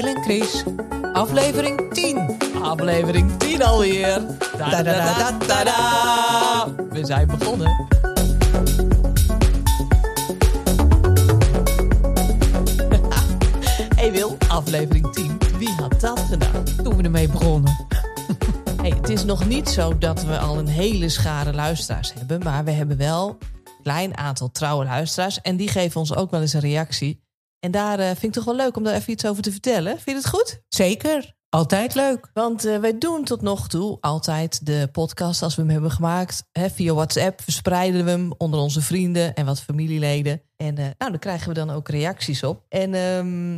Wil 0.00 0.14
en 0.14 0.22
Chris, 0.22 0.64
aflevering 1.12 1.92
10. 1.92 2.36
Aflevering 2.62 3.38
10 3.38 3.62
alweer. 3.62 4.20
Da, 4.58 4.82
da, 4.82 4.82
da, 5.46 5.64
da. 5.64 6.74
We 6.90 7.06
zijn 7.06 7.26
begonnen. 7.26 7.68
hey 13.96 14.12
Wil, 14.12 14.36
aflevering 14.48 15.12
10. 15.12 15.38
Wie 15.58 15.70
had 15.70 16.00
dat 16.00 16.20
gedaan? 16.20 16.64
Toen 16.82 16.96
we 16.96 17.02
ermee 17.02 17.28
begonnen. 17.28 17.76
Hey, 18.80 18.90
het 18.90 19.08
is 19.08 19.24
nog 19.24 19.46
niet 19.46 19.68
zo 19.68 19.98
dat 19.98 20.24
we 20.24 20.38
al 20.38 20.58
een 20.58 20.68
hele 20.68 21.08
schare 21.08 21.52
luisteraars 21.52 22.12
hebben. 22.14 22.42
Maar 22.42 22.64
we 22.64 22.70
hebben 22.70 22.96
wel 22.96 23.28
een 23.64 23.72
klein 23.82 24.16
aantal 24.16 24.50
trouwe 24.50 24.84
luisteraars. 24.84 25.40
En 25.40 25.56
die 25.56 25.68
geven 25.68 26.00
ons 26.00 26.14
ook 26.14 26.30
wel 26.30 26.40
eens 26.40 26.52
een 26.52 26.60
reactie. 26.60 27.20
En 27.60 27.70
daar 27.70 27.98
eh, 27.98 28.06
vind 28.06 28.22
ik 28.22 28.32
toch 28.32 28.44
wel 28.44 28.56
leuk 28.56 28.76
om 28.76 28.82
daar 28.82 28.94
even 28.94 29.12
iets 29.12 29.26
over 29.26 29.42
te 29.42 29.50
vertellen. 29.50 29.92
Vind 29.92 30.04
je 30.04 30.14
het 30.14 30.28
goed? 30.28 30.60
Zeker, 30.68 31.34
altijd 31.48 31.94
leuk. 31.94 32.30
Want 32.32 32.64
eh, 32.64 32.78
wij 32.78 32.98
doen 32.98 33.24
tot 33.24 33.42
nog 33.42 33.68
toe 33.68 33.98
altijd 34.00 34.66
de 34.66 34.88
podcast 34.92 35.42
als 35.42 35.54
we 35.54 35.62
hem 35.62 35.70
hebben 35.70 35.90
gemaakt. 35.90 36.44
Hè, 36.52 36.70
via 36.70 36.94
WhatsApp 36.94 37.40
verspreiden 37.42 38.04
we 38.04 38.10
hem 38.10 38.32
onder 38.36 38.60
onze 38.60 38.80
vrienden 38.80 39.34
en 39.34 39.46
wat 39.46 39.60
familieleden. 39.60 40.42
En 40.56 40.78
eh, 40.78 40.84
nou, 40.84 41.10
daar 41.10 41.18
krijgen 41.18 41.48
we 41.48 41.54
dan 41.54 41.70
ook 41.70 41.88
reacties 41.88 42.42
op. 42.42 42.64
En 42.68 42.94
ehm, 42.94 43.50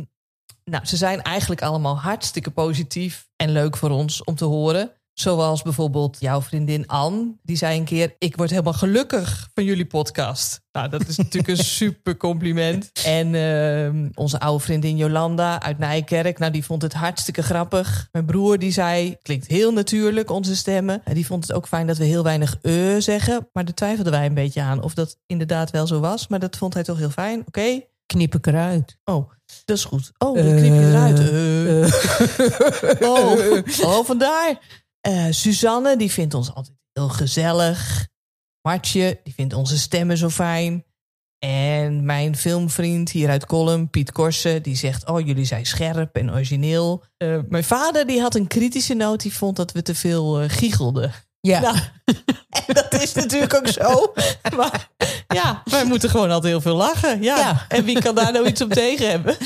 nou, 0.63 0.85
ze 0.85 0.97
zijn 0.97 1.21
eigenlijk 1.21 1.61
allemaal 1.61 1.99
hartstikke 1.99 2.51
positief 2.51 3.29
en 3.35 3.51
leuk 3.51 3.77
voor 3.77 3.89
ons 3.89 4.23
om 4.23 4.35
te 4.35 4.45
horen. 4.45 4.91
Zoals 5.13 5.61
bijvoorbeeld 5.61 6.17
jouw 6.19 6.41
vriendin 6.41 6.87
Anne. 6.87 7.33
Die 7.41 7.55
zei 7.55 7.77
een 7.79 7.85
keer, 7.85 8.15
ik 8.19 8.35
word 8.35 8.49
helemaal 8.49 8.73
gelukkig 8.73 9.49
van 9.53 9.63
jullie 9.63 9.85
podcast. 9.85 10.61
Nou, 10.71 10.89
dat 10.89 11.07
is 11.07 11.17
natuurlijk 11.17 11.47
een 11.47 11.65
super 11.81 12.17
compliment. 12.17 12.91
En 13.05 13.35
ehm, 13.35 14.09
onze 14.13 14.39
oude 14.39 14.63
vriendin 14.63 14.97
Jolanda 14.97 15.61
uit 15.61 15.77
Nijkerk. 15.77 16.39
Nou, 16.39 16.51
die 16.51 16.65
vond 16.65 16.81
het 16.81 16.93
hartstikke 16.93 17.43
grappig. 17.43 18.07
Mijn 18.11 18.25
broer 18.25 18.59
die 18.59 18.71
zei, 18.71 19.17
klinkt 19.21 19.47
heel 19.47 19.73
natuurlijk 19.73 20.29
onze 20.29 20.55
stemmen. 20.55 21.01
En 21.03 21.13
die 21.13 21.25
vond 21.25 21.47
het 21.47 21.55
ook 21.55 21.67
fijn 21.67 21.87
dat 21.87 21.97
we 21.97 22.05
heel 22.05 22.23
weinig 22.23 22.57
eh 22.61 22.95
zeggen. 22.97 23.49
Maar 23.53 23.65
daar 23.65 23.73
twijfelden 23.73 24.11
wij 24.11 24.25
een 24.25 24.33
beetje 24.33 24.61
aan 24.61 24.83
of 24.83 24.93
dat 24.93 25.17
inderdaad 25.25 25.71
wel 25.71 25.87
zo 25.87 25.99
was. 25.99 26.27
Maar 26.27 26.39
dat 26.39 26.57
vond 26.57 26.73
hij 26.73 26.83
toch 26.83 26.97
heel 26.97 27.09
fijn. 27.09 27.43
Oké, 27.47 27.81
Knip 28.05 28.35
ik 28.35 28.47
eruit. 28.47 28.97
Oh, 29.03 29.29
dat 29.65 29.77
is 29.77 29.85
goed. 29.85 30.11
Oh, 30.17 30.35
dan 30.35 30.55
knip 30.55 30.73
je 30.73 30.89
eruit. 30.89 31.19
Eh. 31.19 33.09
Oh, 33.09 33.97
oh, 33.97 34.05
vandaar. 34.05 34.59
Eh, 35.03 35.25
Suzanne, 35.29 35.97
die 35.97 36.11
vindt 36.11 36.33
ons 36.33 36.53
altijd 36.53 36.77
heel 36.93 37.09
gezellig. 37.09 38.07
Martje, 38.61 39.19
die 39.23 39.33
vindt 39.33 39.53
onze 39.53 39.77
stemmen 39.77 40.17
zo 40.17 40.29
fijn. 40.29 40.85
En 41.39 42.05
mijn 42.05 42.35
filmvriend 42.35 43.11
hier 43.11 43.29
uit 43.29 43.45
Colum, 43.45 43.89
Piet 43.89 44.11
Korsen, 44.11 44.63
die 44.63 44.75
zegt... 44.75 45.07
oh, 45.09 45.25
jullie 45.25 45.45
zijn 45.45 45.65
scherp 45.65 46.15
en 46.15 46.31
origineel. 46.31 47.03
Eh, 47.17 47.39
mijn 47.49 47.63
vader, 47.63 48.07
die 48.07 48.21
had 48.21 48.35
een 48.35 48.47
kritische 48.47 48.93
noot. 48.93 49.21
Die 49.21 49.33
vond 49.33 49.55
dat 49.55 49.71
we 49.71 49.81
te 49.81 49.95
veel 49.95 50.39
eh, 50.39 50.49
giechelden. 50.49 51.11
Ja, 51.39 51.59
Nou, 51.59 51.77
en 52.67 52.73
dat 52.73 52.93
is 52.93 53.13
natuurlijk 53.13 53.53
ook 53.53 53.67
zo. 53.67 54.13
Maar 54.57 54.89
ja, 55.27 55.61
wij 55.65 55.85
moeten 55.85 56.09
gewoon 56.09 56.31
altijd 56.31 56.53
heel 56.53 56.61
veel 56.61 56.75
lachen. 56.75 57.21
Ja. 57.21 57.37
Ja. 57.37 57.65
En 57.67 57.83
wie 57.83 58.01
kan 58.01 58.15
daar 58.15 58.31
nou 58.31 58.47
iets 58.47 58.61
op 58.61 58.73
tegen 58.73 59.09
hebben? 59.09 59.37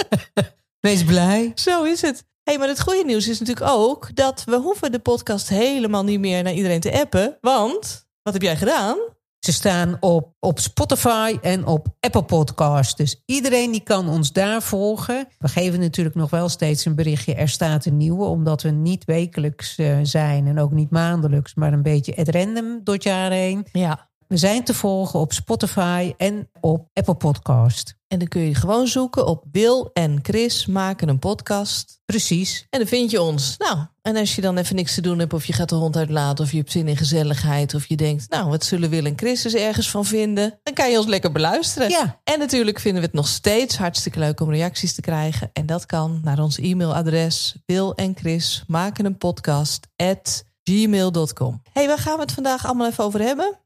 wees 0.86 1.04
blij. 1.04 1.52
Zo 1.54 1.82
is 1.82 2.00
het. 2.00 2.24
Hey, 2.44 2.58
maar 2.58 2.68
het 2.68 2.80
goede 2.80 3.04
nieuws 3.04 3.28
is 3.28 3.40
natuurlijk 3.40 3.70
ook 3.70 4.14
dat 4.14 4.44
we 4.44 4.56
hoeven 4.56 4.92
de 4.92 4.98
podcast 4.98 5.48
helemaal 5.48 6.04
niet 6.04 6.20
meer 6.20 6.42
naar 6.42 6.52
iedereen 6.52 6.80
te 6.80 7.00
appen. 7.00 7.38
Want, 7.40 8.06
wat 8.22 8.32
heb 8.32 8.42
jij 8.42 8.56
gedaan? 8.56 8.96
Ze 9.38 9.52
staan 9.52 9.96
op, 10.00 10.34
op 10.38 10.58
Spotify 10.58 11.38
en 11.40 11.66
op 11.66 11.86
Apple 12.00 12.24
Podcasts. 12.24 12.96
Dus 12.96 13.22
iedereen 13.26 13.70
die 13.70 13.82
kan 13.82 14.08
ons 14.08 14.32
daar 14.32 14.62
volgen. 14.62 15.28
We 15.38 15.48
geven 15.48 15.80
natuurlijk 15.80 16.16
nog 16.16 16.30
wel 16.30 16.48
steeds 16.48 16.84
een 16.84 16.94
berichtje. 16.94 17.34
Er 17.34 17.48
staat 17.48 17.84
een 17.84 17.96
nieuwe, 17.96 18.24
omdat 18.24 18.62
we 18.62 18.70
niet 18.70 19.04
wekelijks 19.04 19.78
eh, 19.78 19.98
zijn 20.02 20.46
en 20.46 20.58
ook 20.58 20.72
niet 20.72 20.90
maandelijks, 20.90 21.54
maar 21.54 21.72
een 21.72 21.82
beetje 21.82 22.16
at 22.16 22.28
random 22.28 22.80
door 22.84 22.94
het 22.94 23.04
jaar 23.04 23.30
heen. 23.30 23.66
Ja. 23.72 24.10
We 24.32 24.38
zijn 24.38 24.64
te 24.64 24.74
volgen 24.74 25.20
op 25.20 25.32
Spotify 25.32 26.12
en 26.16 26.50
op 26.60 26.88
Apple 26.92 27.14
Podcast. 27.14 27.94
En 28.08 28.18
dan 28.18 28.28
kun 28.28 28.40
je 28.40 28.54
gewoon 28.54 28.86
zoeken 28.86 29.26
op 29.26 29.44
Wil 29.50 29.90
en 29.92 30.18
Chris 30.22 30.66
maken 30.66 31.08
een 31.08 31.18
podcast. 31.18 32.00
Precies. 32.04 32.66
En 32.70 32.78
dan 32.78 32.88
vind 32.88 33.10
je 33.10 33.22
ons. 33.22 33.54
Nou, 33.58 33.78
en 34.02 34.16
als 34.16 34.34
je 34.34 34.40
dan 34.40 34.56
even 34.56 34.76
niks 34.76 34.94
te 34.94 35.00
doen 35.00 35.18
hebt, 35.18 35.32
of 35.32 35.44
je 35.44 35.52
gaat 35.52 35.68
de 35.68 35.74
hond 35.74 35.96
uitlaten, 35.96 36.44
of 36.44 36.50
je 36.50 36.56
hebt 36.56 36.70
zin 36.70 36.88
in 36.88 36.96
gezelligheid, 36.96 37.74
of 37.74 37.86
je 37.86 37.96
denkt, 37.96 38.30
nou, 38.30 38.48
wat 38.48 38.64
zullen 38.64 38.90
Wil 38.90 39.04
en 39.04 39.18
Chris 39.18 39.42
dus 39.42 39.54
ergens 39.54 39.90
van 39.90 40.04
vinden? 40.04 40.58
Dan 40.62 40.74
kan 40.74 40.90
je 40.90 40.98
ons 40.98 41.06
lekker 41.06 41.32
beluisteren. 41.32 41.88
Ja. 41.88 42.20
En 42.24 42.38
natuurlijk 42.38 42.78
vinden 42.78 43.00
we 43.00 43.06
het 43.06 43.16
nog 43.16 43.28
steeds 43.28 43.76
hartstikke 43.76 44.18
leuk 44.18 44.40
om 44.40 44.50
reacties 44.50 44.94
te 44.94 45.00
krijgen. 45.00 45.50
En 45.52 45.66
dat 45.66 45.86
kan 45.86 46.20
naar 46.22 46.38
ons 46.38 46.58
e-mailadres 46.58 47.56
Wil 47.66 47.94
en 47.94 48.16
Chris 48.16 48.64
maken 48.66 49.04
een 49.04 49.18
podcast 49.18 49.86
at 49.96 50.44
gmail.com. 50.62 51.62
hey, 51.72 51.86
waar 51.86 51.98
gaan 51.98 52.14
we 52.14 52.22
het 52.22 52.32
vandaag 52.32 52.66
allemaal 52.66 52.86
even 52.86 53.04
over 53.04 53.20
hebben? 53.20 53.61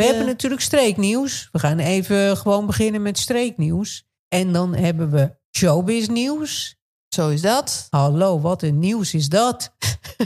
We 0.00 0.06
hebben 0.06 0.26
natuurlijk 0.26 0.62
streeknieuws. 0.62 1.48
We 1.52 1.58
gaan 1.58 1.78
even 1.78 2.36
gewoon 2.36 2.66
beginnen 2.66 3.02
met 3.02 3.18
streeknieuws. 3.18 4.04
En 4.28 4.52
dan 4.52 4.74
hebben 4.74 5.10
we 5.10 5.36
showbiz 5.56 6.06
nieuws. 6.06 6.76
Zo 7.08 7.28
is 7.28 7.40
dat. 7.40 7.86
Hallo, 7.90 8.40
wat 8.40 8.62
een 8.62 8.78
nieuws 8.78 9.14
is 9.14 9.28
dat? 9.28 9.74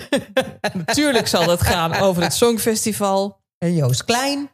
Natuurlijk 0.87 1.27
zal 1.27 1.51
het 1.51 1.63
gaan 1.63 1.95
over 1.95 2.23
het 2.23 2.33
Songfestival. 2.33 3.43
En 3.59 3.75
Joost 3.75 4.05
Klein. 4.05 4.51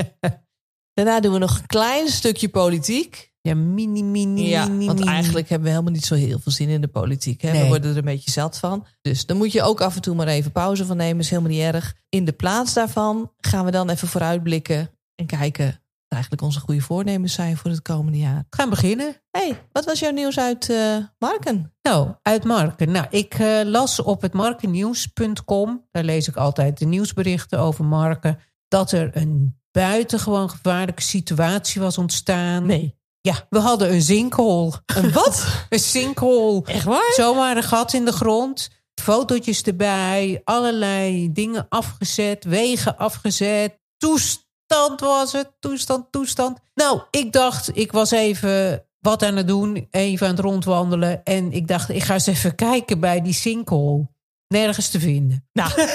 Daarna 0.94 1.20
doen 1.20 1.32
we 1.32 1.38
nog 1.38 1.58
een 1.58 1.66
klein 1.66 2.08
stukje 2.08 2.48
politiek. 2.48 3.31
Ja, 3.42 3.54
mini, 3.54 4.02
mini, 4.02 4.48
Ja, 4.48 4.66
mini, 4.66 4.86
want 4.86 4.98
mini. 4.98 5.10
eigenlijk 5.10 5.48
hebben 5.48 5.66
we 5.66 5.72
helemaal 5.72 5.94
niet 5.94 6.04
zo 6.04 6.14
heel 6.14 6.38
veel 6.38 6.52
zin 6.52 6.68
in 6.68 6.80
de 6.80 6.88
politiek. 6.88 7.40
Hè? 7.40 7.52
We 7.52 7.66
worden 7.66 7.90
er 7.90 7.96
een 7.96 8.04
beetje 8.04 8.30
zat 8.30 8.58
van. 8.58 8.86
Dus 9.00 9.26
dan 9.26 9.36
moet 9.36 9.52
je 9.52 9.62
ook 9.62 9.80
af 9.80 9.94
en 9.94 10.02
toe 10.02 10.14
maar 10.14 10.26
even 10.26 10.52
pauze 10.52 10.86
van 10.86 10.96
nemen. 10.96 11.20
Is 11.20 11.30
helemaal 11.30 11.50
niet 11.50 11.60
erg. 11.60 11.94
In 12.08 12.24
de 12.24 12.32
plaats 12.32 12.72
daarvan 12.72 13.32
gaan 13.38 13.64
we 13.64 13.70
dan 13.70 13.90
even 13.90 14.08
vooruitblikken 14.08 14.90
en 15.14 15.26
kijken 15.26 15.66
wat 15.66 16.20
eigenlijk 16.20 16.42
onze 16.42 16.60
goede 16.60 16.80
voornemens 16.80 17.32
zijn 17.32 17.56
voor 17.56 17.70
het 17.70 17.82
komende 17.82 18.18
jaar. 18.18 18.46
We 18.50 18.56
gaan 18.56 18.70
beginnen. 18.70 19.16
hey, 19.30 19.60
wat 19.72 19.84
was 19.84 19.98
jouw 20.00 20.10
nieuws 20.12 20.38
uit 20.38 20.70
eh, 20.70 20.96
Marken? 21.18 21.72
Nou, 21.82 22.14
uit 22.22 22.44
Marken. 22.44 22.90
Nou, 22.90 23.06
ik 23.10 23.34
eh, 23.34 23.60
las 23.64 24.00
op 24.00 24.22
het 24.22 24.32
markennieuws.com. 24.32 25.86
Daar 25.90 26.04
lees 26.04 26.28
ik 26.28 26.36
altijd 26.36 26.78
de 26.78 26.86
nieuwsberichten 26.86 27.58
over 27.58 27.84
Marken. 27.84 28.38
Dat 28.68 28.92
er 28.92 29.16
een 29.16 29.60
buitengewoon 29.70 30.50
gevaarlijke 30.50 31.02
situatie 31.02 31.80
was 31.80 31.98
ontstaan. 31.98 32.66
Nee. 32.66 33.00
Ja, 33.22 33.46
we 33.50 33.58
hadden 33.58 33.92
een 33.92 34.02
zinkhol. 34.02 34.72
Een 34.86 35.12
wat? 35.12 35.46
Een 35.68 35.78
zinkhol. 35.78 36.64
Echt 36.64 36.84
waar? 36.84 37.12
Zomaar 37.16 37.56
een 37.56 37.62
gat 37.62 37.92
in 37.92 38.04
de 38.04 38.12
grond. 38.12 38.70
Fotootjes 38.94 39.62
erbij. 39.62 40.40
Allerlei 40.44 41.32
dingen 41.32 41.66
afgezet. 41.68 42.44
Wegen 42.44 42.96
afgezet. 42.96 43.78
Toestand 43.96 45.00
was 45.00 45.32
het. 45.32 45.52
Toestand, 45.60 46.12
toestand. 46.12 46.58
Nou, 46.74 47.02
ik 47.10 47.32
dacht, 47.32 47.76
ik 47.76 47.92
was 47.92 48.10
even 48.10 48.86
wat 49.00 49.22
aan 49.22 49.36
het 49.36 49.48
doen. 49.48 49.86
Even 49.90 50.26
aan 50.26 50.34
het 50.34 50.44
rondwandelen. 50.44 51.22
En 51.24 51.52
ik 51.52 51.68
dacht, 51.68 51.88
ik 51.88 52.02
ga 52.02 52.14
eens 52.14 52.26
even 52.26 52.54
kijken 52.54 53.00
bij 53.00 53.22
die 53.22 53.34
sinkhole. 53.34 54.08
Nergens 54.48 54.88
te 54.88 55.00
vinden. 55.00 55.48
Nou. 55.52 55.70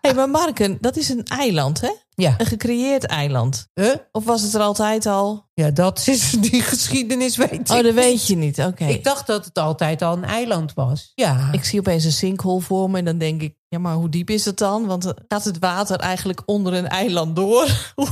hey, 0.00 0.14
maar 0.14 0.30
Marken, 0.30 0.78
dat 0.80 0.96
is 0.96 1.08
een 1.08 1.24
eiland, 1.24 1.80
hè? 1.80 1.90
Ja. 2.14 2.34
Een 2.38 2.46
gecreëerd 2.46 3.04
eiland. 3.06 3.68
Huh? 3.74 3.94
Of 4.12 4.24
was 4.24 4.42
het 4.42 4.54
er 4.54 4.60
altijd 4.60 5.06
al? 5.06 5.46
Ja, 5.54 5.70
dat 5.70 6.06
is 6.06 6.30
die 6.50 6.62
geschiedenis 6.62 7.36
weet 7.36 7.52
ik 7.52 7.68
Oh, 7.70 7.82
dat 7.82 7.94
weet 7.94 8.26
je 8.26 8.36
niet. 8.36 8.58
Oké. 8.60 8.84
Ik 8.84 9.04
dacht 9.04 9.26
dat 9.26 9.44
het 9.44 9.58
altijd 9.58 10.02
al 10.02 10.16
een 10.16 10.24
eiland 10.24 10.74
was. 10.74 11.12
Ja. 11.14 11.48
Ik 11.52 11.64
zie 11.64 11.78
opeens 11.78 12.04
een 12.04 12.12
sinkhole 12.12 12.60
voor 12.60 12.90
me 12.90 12.98
en 12.98 13.04
dan 13.04 13.18
denk 13.18 13.42
ik, 13.42 13.54
ja, 13.68 13.78
maar 13.78 13.94
hoe 13.94 14.08
diep 14.08 14.30
is 14.30 14.44
het 14.44 14.58
dan? 14.58 14.86
Want 14.86 15.02
dan 15.02 15.14
gaat 15.28 15.44
het 15.44 15.58
water 15.58 15.98
eigenlijk 16.00 16.42
onder 16.46 16.72
een 16.74 16.88
eiland 16.88 17.36
door? 17.36 17.64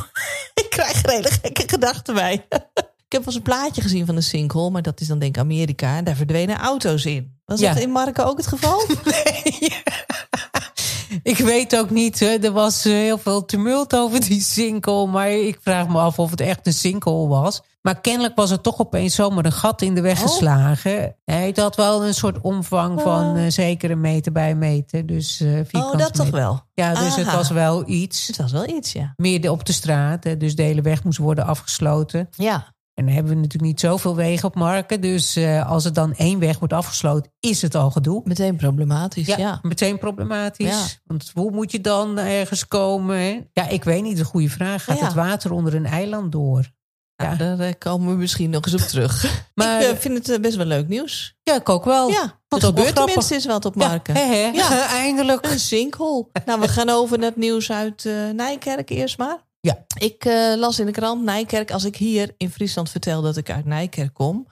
ik 0.63 0.67
krijg 0.71 1.03
er 1.05 1.11
hele 1.11 1.31
gekke 1.43 1.63
gedachten 1.67 2.15
bij. 2.15 2.33
ik 3.09 3.19
heb 3.19 3.25
wel 3.25 3.27
eens 3.27 3.35
een 3.35 3.43
plaatje 3.43 3.83
gezien 3.83 4.07
van 4.07 4.17
een 4.17 4.23
sinkhole, 4.23 4.71
maar 4.71 4.83
dat 4.83 5.01
is 5.01 5.07
dan 5.07 5.19
denk 5.19 5.35
ik 5.37 5.41
Amerika. 5.43 5.97
En 5.97 6.05
daar 6.05 6.17
verdwenen 6.17 6.57
auto's 6.57 7.05
in. 7.05 7.41
Was 7.45 7.61
Ja. 7.61 7.73
dat 7.75 7.83
in 7.83 7.91
Marken 7.91 8.27
ook 8.27 8.37
het 8.37 8.47
geval? 8.47 8.83
Ik 11.23 11.37
weet 11.39 11.77
ook 11.79 11.91
niet, 11.91 12.21
hè. 12.21 12.27
er 12.27 12.53
was 12.53 12.85
eh, 12.85 12.93
heel 12.93 13.19
veel 13.19 13.45
tumult 13.45 13.97
over 13.97 14.21
die 14.21 14.41
sinkhole. 14.41 15.11
Maar 15.11 15.31
ik 15.31 15.59
vraag 15.63 15.89
me 15.89 15.99
af 15.99 16.19
of 16.19 16.31
het 16.31 16.41
echt 16.41 16.67
een 16.67 16.73
sinkhole 16.73 17.29
was. 17.29 17.63
Maar 17.83 18.01
kennelijk 18.01 18.37
was 18.37 18.51
er 18.51 18.61
toch 18.61 18.81
opeens 18.81 19.15
zomaar 19.15 19.45
een 19.45 19.53
gat 19.53 19.83
in 19.83 19.95
de 19.95 20.01
weg 20.01 20.23
Oh. 20.23 20.29
geslagen. 20.29 21.17
Het 21.25 21.57
had 21.57 21.77
wel 21.77 22.05
een 22.07 22.15
soort 22.15 22.41
omvang 22.41 23.01
van 23.01 23.37
eh, 23.37 23.45
zeker 23.49 23.91
een 23.91 24.01
meter 24.01 24.33
bij 24.33 24.51
een 24.51 24.59
meter. 24.59 25.07
Dus, 25.07 25.41
eh 25.41 25.59
oh, 25.73 25.97
dat 25.97 26.15
toch 26.15 26.31
wel. 26.31 26.61
Ja, 26.75 26.95
dus 26.95 27.17
het 27.17 27.33
was 27.33 27.51
wel 27.51 27.89
iets. 27.89 28.27
Het 28.27 28.37
was 28.37 28.53
wel 28.53 28.69
iets, 28.69 28.93
ja. 28.93 29.13
Midden 29.17 29.51
op 29.51 29.65
de 29.65 29.73
straat. 29.73 30.25
Hè, 30.25 30.37
dus 30.37 30.57
de 30.57 30.63
hele 30.63 30.83
weg 30.83 31.05
moest 31.05 31.19
worden 31.19 31.47
afgesloten. 31.47 32.29
Ja, 32.37 32.75
En 33.03 33.09
dan 33.09 33.17
hebben 33.17 33.33
we 33.35 33.41
natuurlijk 33.41 33.73
niet 33.73 33.81
zoveel 33.81 34.17
wegen 34.17 34.49
op 34.49 34.55
Marken. 34.55 35.01
Dus 35.01 35.37
eh, 35.37 35.71
als 35.71 35.85
er 35.85 35.93
dan 35.93 36.15
één 36.15 36.39
weg 36.39 36.59
wordt 36.59 36.75
afgesloten, 36.75 37.33
is 37.41 37.63
het 37.63 37.75
al 37.75 37.91
gedoe. 37.91 38.23
meteen 38.25 38.57
problematisch, 38.57 39.27
ja. 39.27 39.37
Ja, 39.37 39.59
meteen 39.63 39.99
problematisch. 39.99 40.67
Ja. 40.69 41.01
Want 41.05 41.31
hoe 41.35 41.51
moet 41.51 41.73
je 41.73 41.81
dan 41.81 42.19
ergens 42.19 42.69
komen? 42.69 43.49
Ja, 43.53 43.69
ik 43.69 43.85
weet 43.85 44.03
niet. 44.03 44.19
Een 44.19 44.25
goede 44.25 44.49
vraag. 44.49 44.85
Gaat 44.85 44.99
Ja. 44.99 45.05
het 45.05 45.15
water 45.15 45.53
onder 45.53 45.75
een 45.75 45.87
eiland 45.87 46.33
door? 46.33 46.71
Nou, 47.17 47.37
daar 47.37 47.59
eh, 47.59 47.73
komen 47.79 48.09
we 48.09 48.15
misschien 48.17 48.51
nog 48.51 48.65
eens 48.65 48.75
op 48.83 48.89
terug. 48.89 49.25
Maar- 49.55 49.83
ik 49.83 49.89
eh, 49.91 49.97
vind 49.97 50.27
het 50.27 50.41
best 50.41 50.57
wel 50.57 50.67
leuk 50.67 50.89
nieuws. 50.89 51.35
Ja, 51.43 51.55
ik 51.55 51.69
ook 51.69 51.85
wel. 51.85 52.09
ja, 52.09 52.41
vond 52.49 52.63
er 52.63 52.69
gebeurt 52.69 52.95
tenminste 52.95 53.35
eens 53.35 53.47
wat 53.47 53.65
op 53.65 53.75
Ja, 53.81 53.89
Marken. 53.89 54.15
Ja. 54.55 54.87
eindelijk. 55.05 55.47
Een 55.47 55.59
sinkhole. 55.59 56.27
nou, 56.45 56.61
we 56.61 56.69
gaan 56.69 56.89
over 56.89 57.19
naar 57.19 57.29
het 57.29 57.37
nieuws 57.37 57.71
uit 57.71 58.09
Nijkerk 58.35 58.91
eerst 58.91 59.19
maar. 59.19 59.39
Ja. 59.67 59.85
Ik 59.99 60.25
eh, 60.25 60.55
las 60.57 60.79
in 60.79 60.87
de 60.87 60.93
krant 60.93 61.23
Nijkerk. 61.23 61.71
Als 61.71 61.85
ik 61.85 61.97
hier 61.97 62.35
in 62.37 62.51
Friesland 62.51 62.91
vertel 62.91 63.23
dat 63.23 63.37
ik 63.37 63.51
uit 63.51 63.65
Nijkerk 63.65 64.15
kom... 64.15 64.45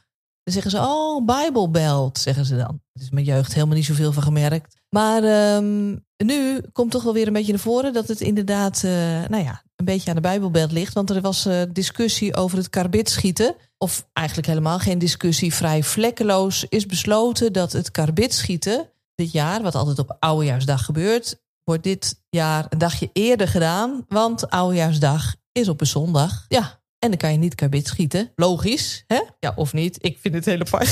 dan 0.43 0.55
zeggen 0.55 0.71
ze, 0.71 0.79
oh, 0.79 1.25
Bijbelbelt, 1.25 2.19
zeggen 2.19 2.45
ze 2.45 2.57
dan. 2.57 2.81
Het 2.93 3.03
is 3.03 3.11
mijn 3.11 3.25
jeugd 3.25 3.55
helemaal 3.55 3.77
niet 3.77 3.85
zoveel 3.85 4.12
van 4.12 4.23
gemerkt. 4.23 4.77
Maar 4.89 5.23
ehm, 5.25 5.97
nu 6.17 6.61
komt 6.73 6.91
toch 6.91 7.03
wel 7.03 7.12
weer 7.12 7.27
een 7.27 7.33
beetje 7.33 7.53
naar 7.53 7.61
voren... 7.61 7.93
dat 7.93 8.09
het 8.09 8.21
inderdaad, 8.21 8.85
eh, 8.85 8.91
nou 9.29 9.45
ja, 9.45 9.62
een 9.77 9.85
beetje 9.85 10.09
aan 10.09 10.17
de 10.17 10.23
Bijbelbelt 10.23 10.73
ligt. 10.73 10.95
Want 10.95 11.11
er 11.11 11.21
was 11.21 11.47
eh, 11.47 11.63
discussie 11.73 12.37
over 12.37 12.59
het 12.59 12.71
karbitschieten. 12.71 13.55
Of 13.79 14.09
eigenlijk 14.13 14.49
helemaal 14.49 14.79
geen 14.79 14.99
discussie. 14.99 15.55
Vrij 15.55 15.83
vlekkeloos 15.83 16.67
is 16.69 16.87
besloten 16.87 17.53
dat 17.53 17.73
het 17.73 17.91
karbitschieten 17.91 18.91
dit 19.15 19.33
jaar... 19.33 19.63
wat 19.63 19.75
altijd 19.75 19.99
op 19.99 20.17
Oudejaarsdag 20.19 20.85
gebeurt 20.85 21.40
wordt 21.65 21.83
dit 21.83 22.23
jaar 22.31 22.67
een 22.69 22.79
dagje 22.79 23.11
eerder 23.12 23.49
gedaan. 23.49 24.05
Want 24.09 24.51
Oudejaarsdag 24.51 25.35
is 25.53 25.69
op 25.69 25.81
een 25.81 25.87
zondag. 25.87 26.45
Ja, 26.49 26.81
en 26.99 27.09
dan 27.09 27.17
kan 27.19 27.33
je 27.33 27.39
niet 27.39 27.55
karbit 27.55 27.87
schieten. 27.87 28.33
Logisch, 28.37 29.05
hè? 29.07 29.21
Ja, 29.39 29.53
of 29.57 29.73
niet? 29.73 29.97
Ik 30.01 30.19
vind 30.21 30.35
het 30.35 30.45
heel 30.45 30.61
apart. 30.61 30.91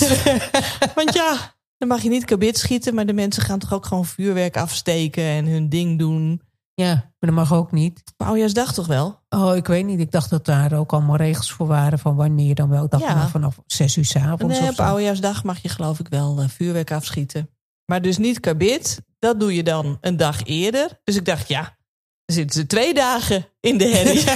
want 0.94 1.14
ja, 1.14 1.54
dan 1.78 1.88
mag 1.88 2.02
je 2.02 2.08
niet 2.08 2.24
karbit 2.24 2.58
schieten... 2.58 2.94
maar 2.94 3.06
de 3.06 3.12
mensen 3.12 3.42
gaan 3.42 3.58
toch 3.58 3.72
ook 3.72 3.86
gewoon 3.86 4.06
vuurwerk 4.06 4.56
afsteken... 4.56 5.24
en 5.24 5.46
hun 5.46 5.68
ding 5.68 5.98
doen. 5.98 6.42
Ja, 6.74 6.94
maar 6.94 7.14
dat 7.18 7.30
mag 7.30 7.52
ook 7.52 7.72
niet. 7.72 8.02
Oudejaarsdag 8.16 8.74
toch 8.74 8.86
wel? 8.86 9.20
Oh, 9.28 9.56
ik 9.56 9.66
weet 9.66 9.84
niet. 9.84 10.00
Ik 10.00 10.10
dacht 10.10 10.30
dat 10.30 10.44
daar 10.44 10.72
ook 10.72 10.92
allemaal 10.92 11.16
regels 11.16 11.52
voor 11.52 11.66
waren 11.66 11.98
van 11.98 12.16
wanneer 12.16 12.54
dan 12.54 12.68
wel. 12.68 12.84
Ik 12.84 12.90
dacht 12.90 13.02
Ja. 13.02 13.28
vanaf 13.28 13.58
zes 13.66 13.96
uur 13.96 14.04
's 14.04 14.16
avonds 14.16 14.60
Nee, 14.60 14.70
op. 14.70 14.80
Oudejaarsdag 14.80 15.44
mag 15.44 15.58
je 15.58 15.68
geloof 15.68 15.98
ik 15.98 16.08
wel 16.08 16.40
eh, 16.40 16.48
vuurwerk 16.48 16.92
afschieten. 16.92 17.50
Maar 17.84 18.02
dus 18.02 18.18
niet 18.18 18.40
karbit. 18.40 19.02
Dat 19.18 19.40
doe 19.40 19.54
je 19.54 19.62
dan 19.62 19.98
een 20.00 20.16
dag 20.16 20.44
eerder. 20.44 21.00
Dus 21.04 21.16
ik 21.16 21.24
dacht, 21.24 21.48
ja, 21.48 21.76
dan 22.24 22.36
zitten 22.36 22.60
ze 22.60 22.66
twee 22.66 22.94
dagen 22.94 23.48
in 23.60 23.78
de 23.78 23.88
herrie. 23.88 24.20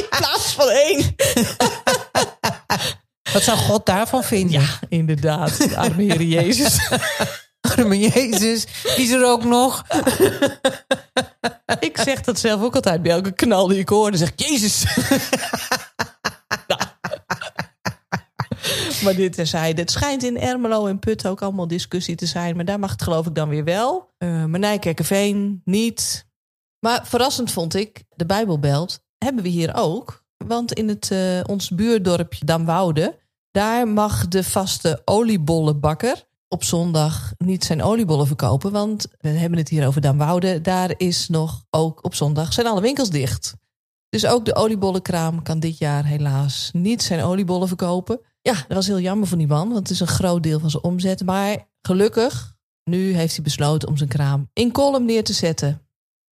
in 0.00 0.08
plaats 0.08 0.52
van 0.52 0.68
één. 0.68 1.04
Wat 3.32 3.42
zou 3.42 3.58
God 3.58 3.86
daarvan 3.86 4.24
vinden? 4.24 4.60
Ja, 4.60 4.66
inderdaad. 4.88 5.56
De 5.56 5.76
arme 5.76 6.02
Heer 6.02 6.22
Jezus. 6.22 6.78
Arme 7.76 7.98
Jezus, 7.98 8.66
die 8.82 9.04
is 9.04 9.10
er 9.10 9.24
ook 9.24 9.44
nog. 9.44 9.84
ik 11.80 11.98
zeg 12.04 12.20
dat 12.20 12.38
zelf 12.38 12.62
ook 12.62 12.74
altijd 12.74 13.02
bij 13.02 13.12
elke 13.12 13.32
knal 13.32 13.66
die 13.66 13.78
ik 13.78 13.88
hoor. 13.88 14.10
Dan 14.10 14.18
zeg 14.18 14.30
ik, 14.30 14.40
Jezus. 14.40 14.84
Nou. 16.66 16.80
Maar 19.02 19.14
dit 19.14 19.32
terzijde. 19.32 19.80
Het 19.80 19.90
schijnt 19.90 20.22
in 20.22 20.38
Ermelo 20.38 20.86
en 20.86 20.98
Put 20.98 21.26
ook 21.26 21.42
allemaal 21.42 21.66
discussie 21.66 22.16
te 22.16 22.26
zijn. 22.26 22.56
Maar 22.56 22.64
daar 22.64 22.78
mag 22.78 22.90
het 22.90 23.02
geloof 23.02 23.26
ik 23.26 23.34
dan 23.34 23.48
weer 23.48 23.64
wel. 23.64 24.14
Uh, 24.18 24.44
maar 24.44 24.60
Nijkerkerveen 24.60 25.60
niet. 25.64 26.26
Maar 26.78 27.06
verrassend 27.06 27.50
vond 27.50 27.74
ik, 27.74 28.04
de 28.14 28.26
Bijbelbelt 28.26 29.00
hebben 29.18 29.42
we 29.42 29.48
hier 29.48 29.74
ook. 29.74 30.24
Want 30.36 30.72
in 30.72 30.88
het, 30.88 31.10
uh, 31.12 31.40
ons 31.46 31.70
buurdorpje 31.70 32.44
Damwoude... 32.44 33.18
daar 33.50 33.88
mag 33.88 34.28
de 34.28 34.44
vaste 34.44 35.02
oliebollenbakker 35.04 36.24
op 36.48 36.64
zondag 36.64 37.32
niet 37.38 37.64
zijn 37.64 37.82
oliebollen 37.82 38.26
verkopen. 38.26 38.72
Want 38.72 39.06
we 39.20 39.28
hebben 39.28 39.58
het 39.58 39.68
hier 39.68 39.86
over 39.86 40.00
Damwoude. 40.00 40.60
Daar 40.60 40.94
is 40.96 41.28
nog 41.28 41.64
ook 41.70 42.04
op 42.04 42.14
zondag 42.14 42.52
zijn 42.52 42.66
alle 42.66 42.80
winkels 42.80 43.10
dicht. 43.10 43.54
Dus 44.08 44.26
ook 44.26 44.44
de 44.44 44.54
oliebollenkraam 44.54 45.42
kan 45.42 45.60
dit 45.60 45.78
jaar 45.78 46.04
helaas 46.04 46.70
niet 46.72 47.02
zijn 47.02 47.22
oliebollen 47.22 47.68
verkopen. 47.68 48.20
Ja, 48.46 48.54
dat 48.54 48.76
was 48.76 48.86
heel 48.86 49.00
jammer 49.00 49.28
voor 49.28 49.38
die 49.38 49.46
man, 49.46 49.68
want 49.68 49.78
het 49.78 49.90
is 49.90 50.00
een 50.00 50.06
groot 50.06 50.42
deel 50.42 50.60
van 50.60 50.70
zijn 50.70 50.82
omzet. 50.82 51.24
Maar 51.24 51.68
gelukkig, 51.82 52.56
nu 52.84 53.14
heeft 53.14 53.34
hij 53.34 53.44
besloten 53.44 53.88
om 53.88 53.96
zijn 53.96 54.08
kraam 54.08 54.50
in 54.52 54.72
Kolm 54.72 55.04
neer 55.04 55.24
te 55.24 55.32
zetten. 55.32 55.82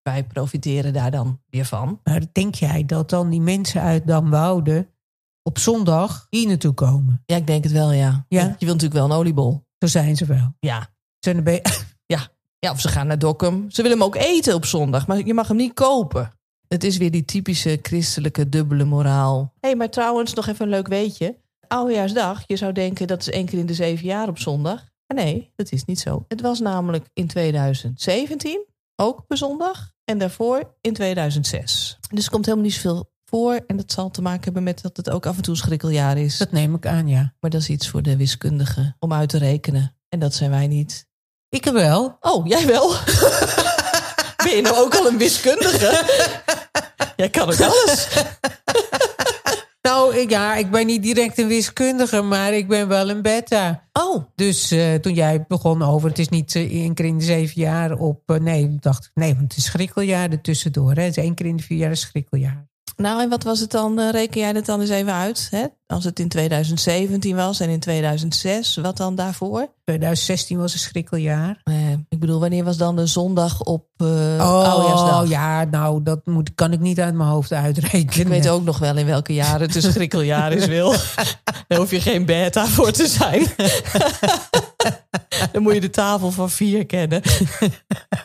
Wij 0.02 0.24
profiteren 0.24 0.92
daar 0.92 1.10
dan 1.10 1.40
weer 1.50 1.64
van. 1.64 2.00
Maar 2.04 2.22
denk 2.32 2.54
jij 2.54 2.84
dat 2.84 3.10
dan 3.10 3.30
die 3.30 3.40
mensen 3.40 3.80
uit 3.80 4.06
Damwoude 4.06 4.88
op 5.42 5.58
zondag 5.58 6.26
hier 6.30 6.46
naartoe 6.46 6.72
komen? 6.72 7.22
Ja, 7.26 7.36
ik 7.36 7.46
denk 7.46 7.64
het 7.64 7.72
wel, 7.72 7.92
ja. 7.92 8.24
Ja? 8.28 8.42
Je 8.42 8.66
wil 8.66 8.74
natuurlijk 8.74 9.00
wel 9.00 9.04
een 9.04 9.16
oliebol. 9.16 9.64
Zo 9.78 9.86
zijn 9.86 10.16
ze 10.16 10.24
wel. 10.24 10.54
Ja. 10.60 10.90
Zijn 11.18 11.36
er 11.36 11.42
bij... 11.42 11.62
ja. 12.14 12.28
ja, 12.58 12.70
of 12.70 12.80
ze 12.80 12.88
gaan 12.88 13.06
naar 13.06 13.18
Dokkum. 13.18 13.70
Ze 13.70 13.82
willen 13.82 13.98
hem 13.98 14.06
ook 14.06 14.16
eten 14.16 14.54
op 14.54 14.64
zondag, 14.64 15.06
maar 15.06 15.26
je 15.26 15.34
mag 15.34 15.48
hem 15.48 15.56
niet 15.56 15.74
kopen. 15.74 16.32
Het 16.68 16.84
is 16.84 16.96
weer 16.96 17.10
die 17.10 17.24
typische 17.24 17.78
christelijke 17.82 18.48
dubbele 18.48 18.84
moraal. 18.84 19.52
Hé, 19.60 19.68
hey, 19.68 19.76
maar 19.76 19.90
trouwens, 19.90 20.34
nog 20.34 20.46
even 20.46 20.64
een 20.64 20.70
leuk 20.70 20.88
weetje. 20.88 21.42
Oudejaarsdag, 21.74 22.42
je 22.46 22.56
zou 22.56 22.72
denken 22.72 23.06
dat 23.06 23.20
is 23.20 23.30
één 23.30 23.46
keer 23.46 23.58
in 23.58 23.66
de 23.66 23.74
zeven 23.74 24.06
jaar 24.06 24.28
op 24.28 24.38
zondag. 24.38 24.84
Maar 25.06 25.24
nee, 25.24 25.52
dat 25.56 25.72
is 25.72 25.84
niet 25.84 26.00
zo. 26.00 26.24
Het 26.28 26.40
was 26.40 26.60
namelijk 26.60 27.06
in 27.12 27.26
2017 27.26 28.64
ook 28.96 29.18
op 29.18 29.24
een 29.30 29.36
zondag. 29.36 29.92
En 30.04 30.18
daarvoor 30.18 30.76
in 30.80 30.92
2006. 30.92 31.98
Dus 32.10 32.24
er 32.24 32.30
komt 32.30 32.44
helemaal 32.44 32.66
niet 32.66 32.74
zoveel 32.74 33.12
voor. 33.24 33.60
En 33.66 33.76
dat 33.76 33.92
zal 33.92 34.10
te 34.10 34.22
maken 34.22 34.44
hebben 34.44 34.62
met 34.62 34.82
dat 34.82 34.96
het 34.96 35.10
ook 35.10 35.26
af 35.26 35.36
en 35.36 35.42
toe 35.42 35.52
een 35.52 35.60
schrikkeljaar 35.60 36.18
is. 36.18 36.38
Dat 36.38 36.52
neem 36.52 36.74
ik 36.74 36.86
aan, 36.86 37.08
ja. 37.08 37.34
Maar 37.40 37.50
dat 37.50 37.60
is 37.60 37.68
iets 37.68 37.88
voor 37.88 38.02
de 38.02 38.16
wiskundigen 38.16 38.96
om 38.98 39.12
uit 39.12 39.28
te 39.28 39.38
rekenen. 39.38 39.96
En 40.08 40.18
dat 40.18 40.34
zijn 40.34 40.50
wij 40.50 40.66
niet. 40.66 41.06
Ik 41.48 41.64
wel. 41.64 42.16
Oh, 42.20 42.46
jij 42.46 42.66
wel? 42.66 42.88
ben 44.44 44.56
je 44.56 44.60
nou 44.62 44.76
ook 44.76 44.94
al 44.94 45.06
een 45.06 45.18
wiskundige? 45.18 46.04
jij 47.16 47.30
kan 47.30 47.52
ook 47.52 47.60
alles. 47.60 48.08
Nou 49.88 50.28
ja, 50.28 50.56
ik 50.56 50.70
ben 50.70 50.86
niet 50.86 51.02
direct 51.02 51.38
een 51.38 51.48
wiskundige, 51.48 52.22
maar 52.22 52.52
ik 52.52 52.68
ben 52.68 52.88
wel 52.88 53.10
een 53.10 53.22
beta. 53.22 53.88
Oh. 53.92 54.24
Dus 54.34 54.72
uh, 54.72 54.94
toen 54.94 55.14
jij 55.14 55.44
begon 55.48 55.82
over, 55.82 56.08
het 56.08 56.18
is 56.18 56.28
niet 56.28 56.54
uh, 56.54 56.82
één 56.82 56.94
keer 56.94 57.04
in 57.04 57.18
de 57.18 57.24
zeven 57.24 57.60
jaar 57.60 57.98
op... 57.98 58.22
Uh, 58.26 58.36
nee, 58.36 58.76
dacht 58.80 59.04
ik, 59.04 59.10
nee, 59.14 59.34
want 59.34 59.42
het 59.42 59.56
is 59.56 59.64
schrikkeljaar 59.64 60.30
ertussendoor. 60.30 60.94
Hè? 60.94 61.02
Het 61.02 61.16
is 61.16 61.22
één 61.22 61.34
keer 61.34 61.46
in 61.46 61.56
de 61.56 61.62
vier 61.62 61.78
jaar 61.78 61.90
een 61.90 61.96
schrikkeljaar. 61.96 62.66
Nou, 62.96 63.22
en 63.22 63.28
wat 63.28 63.42
was 63.42 63.60
het 63.60 63.70
dan? 63.70 64.00
Uh, 64.00 64.10
reken 64.10 64.40
jij 64.40 64.50
het 64.50 64.66
dan 64.66 64.80
eens 64.80 64.90
even 64.90 65.12
uit? 65.12 65.48
Hè? 65.50 65.66
Als 65.86 66.04
het 66.04 66.20
in 66.20 66.28
2017 66.28 67.36
was 67.36 67.60
en 67.60 67.68
in 67.68 67.80
2006, 67.80 68.76
wat 68.76 68.96
dan 68.96 69.14
daarvoor? 69.14 69.68
2016 69.84 70.58
was 70.58 70.72
een 70.72 70.78
schrikkeljaar. 70.78 71.60
Uh, 71.64 71.90
ik 72.08 72.18
bedoel, 72.18 72.40
wanneer 72.40 72.64
was 72.64 72.76
dan 72.76 72.96
de 72.96 73.06
zondag 73.06 73.62
op 73.62 73.86
uh, 73.96 74.08
oh, 74.40 75.24
ja, 75.28 75.64
nou, 75.64 76.02
dat 76.02 76.26
moet, 76.26 76.54
kan 76.54 76.72
ik 76.72 76.80
niet 76.80 77.00
uit 77.00 77.14
mijn 77.14 77.28
hoofd 77.28 77.52
uitrekenen. 77.52 78.20
Ik 78.20 78.26
weet 78.26 78.48
ook 78.48 78.64
nog 78.64 78.78
wel 78.78 78.96
in 78.96 79.06
welke 79.06 79.34
jaren 79.34 79.66
het 79.66 79.74
een 79.74 79.92
schrikkeljaar 79.92 80.52
is, 80.52 80.66
Wil. 80.66 80.94
Daar 81.68 81.78
hoef 81.78 81.90
je 81.90 82.00
geen 82.00 82.24
beta 82.24 82.66
voor 82.66 82.92
te 82.92 83.06
zijn. 83.06 83.46
dan 85.52 85.62
moet 85.62 85.74
je 85.74 85.80
de 85.80 85.90
tafel 85.90 86.30
van 86.30 86.50
vier 86.50 86.86
kennen. 86.86 87.22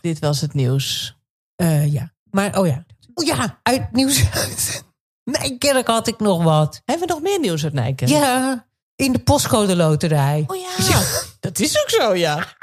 Dit 0.01 0.19
was 0.19 0.41
het 0.41 0.53
nieuws. 0.53 1.17
Uh, 1.61 1.93
ja, 1.93 2.13
maar 2.31 2.59
oh 2.59 2.67
ja. 2.67 2.85
Oh 3.19 3.25
ja, 3.25 3.59
uit 3.63 3.91
nieuws. 3.91 4.23
Nijkerk 5.39 5.87
had 5.87 6.07
ik 6.07 6.19
nog 6.19 6.43
wat. 6.43 6.81
Hebben 6.85 7.07
we 7.07 7.13
nog 7.13 7.23
meer 7.23 7.39
nieuws 7.39 7.63
uit 7.63 7.73
Nijkerk? 7.73 8.09
Ja, 8.09 8.67
in 8.95 9.11
de 9.11 9.19
postcode 9.19 9.75
loterij. 9.75 10.43
Oh 10.47 10.57
ja, 10.57 10.85
ja. 10.89 11.01
dat 11.39 11.59
is 11.59 11.81
ook 11.81 11.89
zo, 11.89 12.15
ja. 12.15 12.47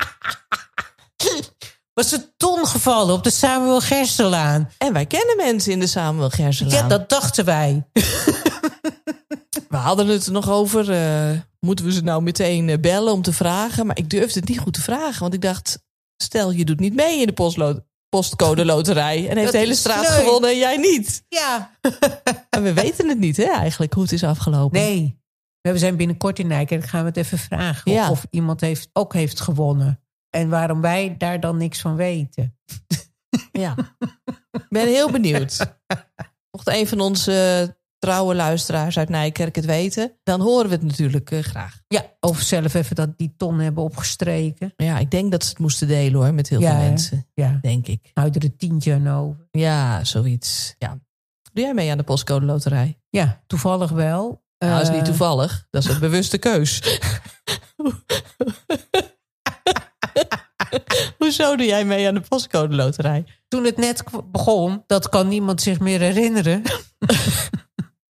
Was 1.95 2.13
een 2.13 2.33
ton 2.37 2.67
gevallen 2.67 3.15
op 3.15 3.25
de 3.25 3.31
Samuel 3.31 3.81
Gerstelaan. 3.81 4.71
En 4.79 4.93
wij 4.93 5.07
kennen 5.07 5.37
mensen 5.37 5.73
in 5.73 5.81
de 5.81 5.87
Samuel 5.87 6.31
Gerstelaan. 6.31 6.83
Ja, 6.83 6.89
dat 6.89 7.09
dachten 7.09 7.45
wij. 7.45 7.87
we 9.69 9.77
hadden 9.77 10.07
het 10.07 10.27
er 10.27 10.33
nog 10.33 10.51
over. 10.51 10.91
Uh, 10.91 11.41
moeten 11.61 11.85
we 11.85 11.93
ze 11.93 12.01
nou 12.01 12.23
meteen 12.23 12.69
uh, 12.69 12.79
bellen 12.79 13.13
om 13.13 13.23
te 13.23 13.33
vragen? 13.33 13.87
Maar 13.87 13.99
ik 13.99 14.11
durfde 14.11 14.41
het 14.41 14.49
niet 14.49 14.59
goed 14.59 14.75
te 14.75 14.81
vragen. 14.83 15.21
Want 15.21 15.35
ik 15.35 15.41
dacht, 15.41 15.79
stel 16.17 16.51
je 16.51 16.65
doet 16.65 16.81
niet 16.81 16.95
mee 16.95 17.21
in 17.21 17.27
de 17.27 17.33
postlood 17.33 17.81
postcode 18.17 18.65
loterij. 18.65 19.29
En 19.29 19.37
heeft 19.37 19.53
de 19.53 19.59
hele 19.59 19.75
straat 19.75 20.09
leuk. 20.09 20.25
gewonnen 20.25 20.51
en 20.51 20.59
jij 20.59 20.77
niet. 20.77 21.25
Ja. 21.29 21.71
en 22.51 22.63
we 22.63 22.73
weten 22.73 23.09
het 23.09 23.19
niet, 23.19 23.37
hè, 23.37 23.45
eigenlijk, 23.45 23.93
hoe 23.93 24.03
het 24.03 24.13
is 24.13 24.25
afgelopen. 24.25 24.81
Nee. 24.81 25.21
We 25.61 25.79
zijn 25.79 25.97
binnenkort 25.97 26.39
in 26.39 26.47
Nijkerk. 26.47 26.85
Gaan 26.85 27.01
we 27.01 27.07
het 27.07 27.17
even 27.17 27.39
vragen. 27.39 27.93
Ja. 27.93 28.11
Of, 28.11 28.11
of, 28.11 28.27
iemand 28.31 28.61
heeft, 28.61 28.89
ook 28.93 29.13
heeft 29.13 29.41
gewonnen. 29.41 30.01
En 30.31 30.49
waarom 30.49 30.81
wij 30.81 31.15
daar 31.19 31.41
dan 31.41 31.57
niks 31.57 31.81
van 31.81 31.97
weten. 31.97 32.59
Ja. 33.53 33.75
Ik 34.53 34.67
ben 34.69 34.87
heel 34.87 35.11
benieuwd. 35.11 35.77
Mocht 36.57 36.69
een 36.69 36.87
van 36.87 37.01
onze 37.01 37.77
trouwe 38.07 38.35
luisteraars 38.35 38.99
uit 38.99 39.09
Nijkerk 39.09 39.57
het 39.57 39.65
weten, 39.65 40.13
dan 40.23 40.41
horen 40.41 40.69
we 40.69 40.75
het 40.75 40.83
natuurlijk 40.83 41.31
uh, 41.31 41.43
graag. 41.43 41.81
Ja, 41.89 42.05
of 42.21 42.41
zelf 42.41 42.75
even 42.75 42.97
dat 42.97 43.19
die 43.19 43.35
ton 43.37 43.59
hebben 43.59 43.83
opgestreken. 43.83 44.73
Ja, 44.77 44.99
ik 44.99 45.11
denk 45.11 45.31
dat 45.31 45.43
ze 45.43 45.49
het 45.49 45.59
moesten 45.59 45.89
delen 45.89 46.21
hoor, 46.21 46.35
met 46.35 46.49
heel 46.49 46.61
ja, 46.61 46.71
veel 46.71 46.89
mensen. 46.89 47.27
Ja, 47.35 47.59
denk 47.63 47.87
ik. 47.87 48.11
Er 48.15 48.25
een 48.25 48.57
tientje 48.57 48.95
aan 48.95 49.09
over. 49.09 49.49
Ja, 49.51 50.05
zoiets. 50.05 50.75
Ja. 50.79 50.99
Doe 51.53 51.65
jij 51.65 51.75
mee 51.75 51.91
aan 51.91 51.97
de 51.97 52.05
postcode 52.05 52.47
loterij? 52.47 52.99
Ja, 53.11 53.43
toevallig 53.47 53.91
wel. 53.91 54.45
Nou, 54.59 54.73
dat 54.73 54.83
is 54.83 54.95
niet 54.97 55.05
toevallig. 55.05 55.67
Dat 55.71 55.85
is 55.85 55.89
een 55.91 56.01
bewuste 56.01 56.39
keus. 56.39 56.83
Hoezo 61.19 61.57
doe 61.57 61.67
jij 61.67 61.85
mee 61.85 62.09
aan 62.09 62.15
de 62.15 62.23
postcode 62.29 62.75
loterij? 62.75 63.25
Toen 63.49 63.65
het 63.65 63.77
net 63.77 64.05
begon, 64.33 64.83
dat 64.87 65.09
kan 65.09 65.29
niemand 65.29 65.63
zich 65.63 65.81
meer 65.81 66.01
herinneren. 66.01 66.63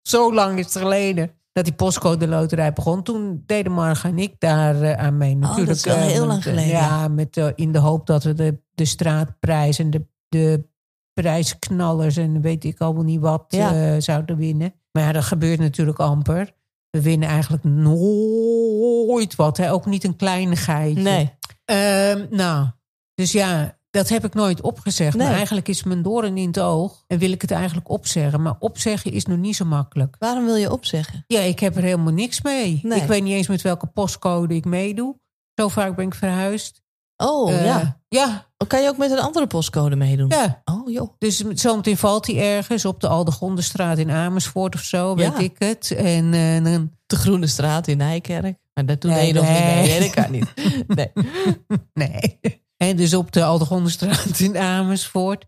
Zo 0.06 0.34
lang 0.34 0.58
is 0.58 0.64
het 0.64 0.76
geleden 0.82 1.30
dat 1.52 1.64
die 1.64 1.74
postcode 1.74 2.28
loterij 2.28 2.72
begon. 2.72 3.02
Toen 3.02 3.42
deden 3.46 3.72
Marga 3.72 4.08
en 4.08 4.18
ik 4.18 4.34
daar 4.38 4.82
uh, 4.82 4.92
aan 4.92 5.16
mee. 5.16 5.36
Natuurlijk, 5.36 5.66
dat 5.66 5.76
is 5.76 5.84
wel 5.84 5.96
uh, 5.96 6.02
heel 6.02 6.18
met, 6.18 6.28
lang 6.28 6.42
geleden. 6.42 6.68
Ja, 6.68 7.08
met, 7.08 7.36
uh, 7.36 7.48
in 7.54 7.72
de 7.72 7.78
hoop 7.78 8.06
dat 8.06 8.24
we 8.24 8.34
de, 8.34 8.58
de 8.74 8.84
straatprijs 8.84 9.78
en 9.78 9.90
de, 9.90 10.06
de 10.28 10.68
prijsknallers 11.12 12.16
en 12.16 12.40
weet 12.40 12.64
ik 12.64 12.80
allemaal 12.80 13.02
niet 13.04 13.20
wat 13.20 13.44
Ja. 13.48 14.00
zouden 14.00 14.36
winnen. 14.36 14.74
Maar 14.92 15.02
ja, 15.02 15.12
dat 15.12 15.24
gebeurt 15.24 15.58
natuurlijk 15.58 15.98
amper. 15.98 16.54
We 16.90 17.02
winnen 17.02 17.28
eigenlijk 17.28 17.64
nooit 17.64 19.34
wat. 19.34 19.56
Hè? 19.56 19.72
Ook 19.72 19.86
niet 19.86 20.04
een 20.04 20.16
kleinigheidje. 20.16 21.02
Nee. 21.02 21.34
Ehm, 21.64 22.26
nou, 22.30 22.66
dus 23.14 23.32
ja, 23.32 23.75
dat 23.90 24.08
heb 24.08 24.24
ik 24.24 24.34
nooit 24.34 24.60
opgezegd. 24.60 25.16
Nee. 25.16 25.26
Maar 25.26 25.36
eigenlijk 25.36 25.68
is 25.68 25.82
mijn 25.82 26.02
doorn 26.02 26.36
in 26.36 26.46
het 26.46 26.60
oog. 26.60 27.04
En 27.06 27.18
wil 27.18 27.30
ik 27.32 27.40
het 27.42 27.50
eigenlijk 27.50 27.88
opzeggen. 27.90 28.42
Maar 28.42 28.54
opzeggen 28.58 29.12
is 29.12 29.24
nog 29.26 29.38
niet 29.38 29.56
zo 29.56 29.64
makkelijk. 29.64 30.16
Waarom 30.18 30.44
wil 30.44 30.56
je 30.56 30.72
opzeggen? 30.72 31.24
Ja, 31.26 31.40
ik 31.40 31.58
heb 31.60 31.76
er 31.76 31.82
helemaal 31.82 32.12
niks 32.12 32.42
mee. 32.42 32.80
Nee. 32.82 33.00
Ik 33.00 33.06
weet 33.08 33.22
niet 33.22 33.32
eens 33.32 33.48
met 33.48 33.62
welke 33.62 33.86
postcode 33.86 34.54
ik 34.54 34.64
meedoe. 34.64 35.16
Zo 35.54 35.68
vaak 35.68 35.96
ben 35.96 36.06
ik 36.06 36.14
verhuisd. 36.14 36.82
Oh, 37.16 37.52
Eh, 37.52 37.64
ja. 37.64 38.00
Ja, 38.08 38.46
Kan 38.66 38.82
je 38.82 38.88
ook 38.88 38.96
met 38.96 39.10
een 39.10 39.18
andere 39.20 39.46
postcode 39.46 39.96
meedoen? 39.96 40.28
ja. 40.28 40.62
Oh, 40.64 40.90
joh. 40.92 41.10
Dus 41.18 41.36
zometeen 41.38 41.96
valt 41.96 42.26
hij 42.26 42.56
ergens 42.56 42.84
op 42.84 43.00
de 43.00 43.08
Aldegondenstraat 43.08 43.98
in 43.98 44.10
Amersfoort 44.10 44.74
of 44.74 44.80
zo, 44.80 45.14
weet 45.14 45.26
Ja. 45.32 45.38
ik 45.38 45.56
het. 45.58 45.90
En 45.90 46.24
eh, 46.34 46.80
De 47.06 47.16
Groene 47.16 47.46
Straat 47.46 47.86
in 47.88 47.96
Nijkerk. 47.96 48.58
Maar 48.74 48.86
dat 48.86 49.00
toen 49.00 49.10
Nee, 49.10 49.26
je 49.26 49.32
nog 49.32 49.48
niet 49.48 49.58
mee. 49.64 49.86
Nee, 49.86 50.00
dat 50.00 50.10
kan 50.10 50.30
niet. 50.30 50.52
Nee. 50.96 51.12
Nee. 51.94 52.64
En 52.76 52.96
dus 52.96 53.14
op 53.14 53.32
de 53.32 53.44
Aldegondenstraat 53.44 54.38
in 54.38 54.56
Amersfoort. 54.56 55.44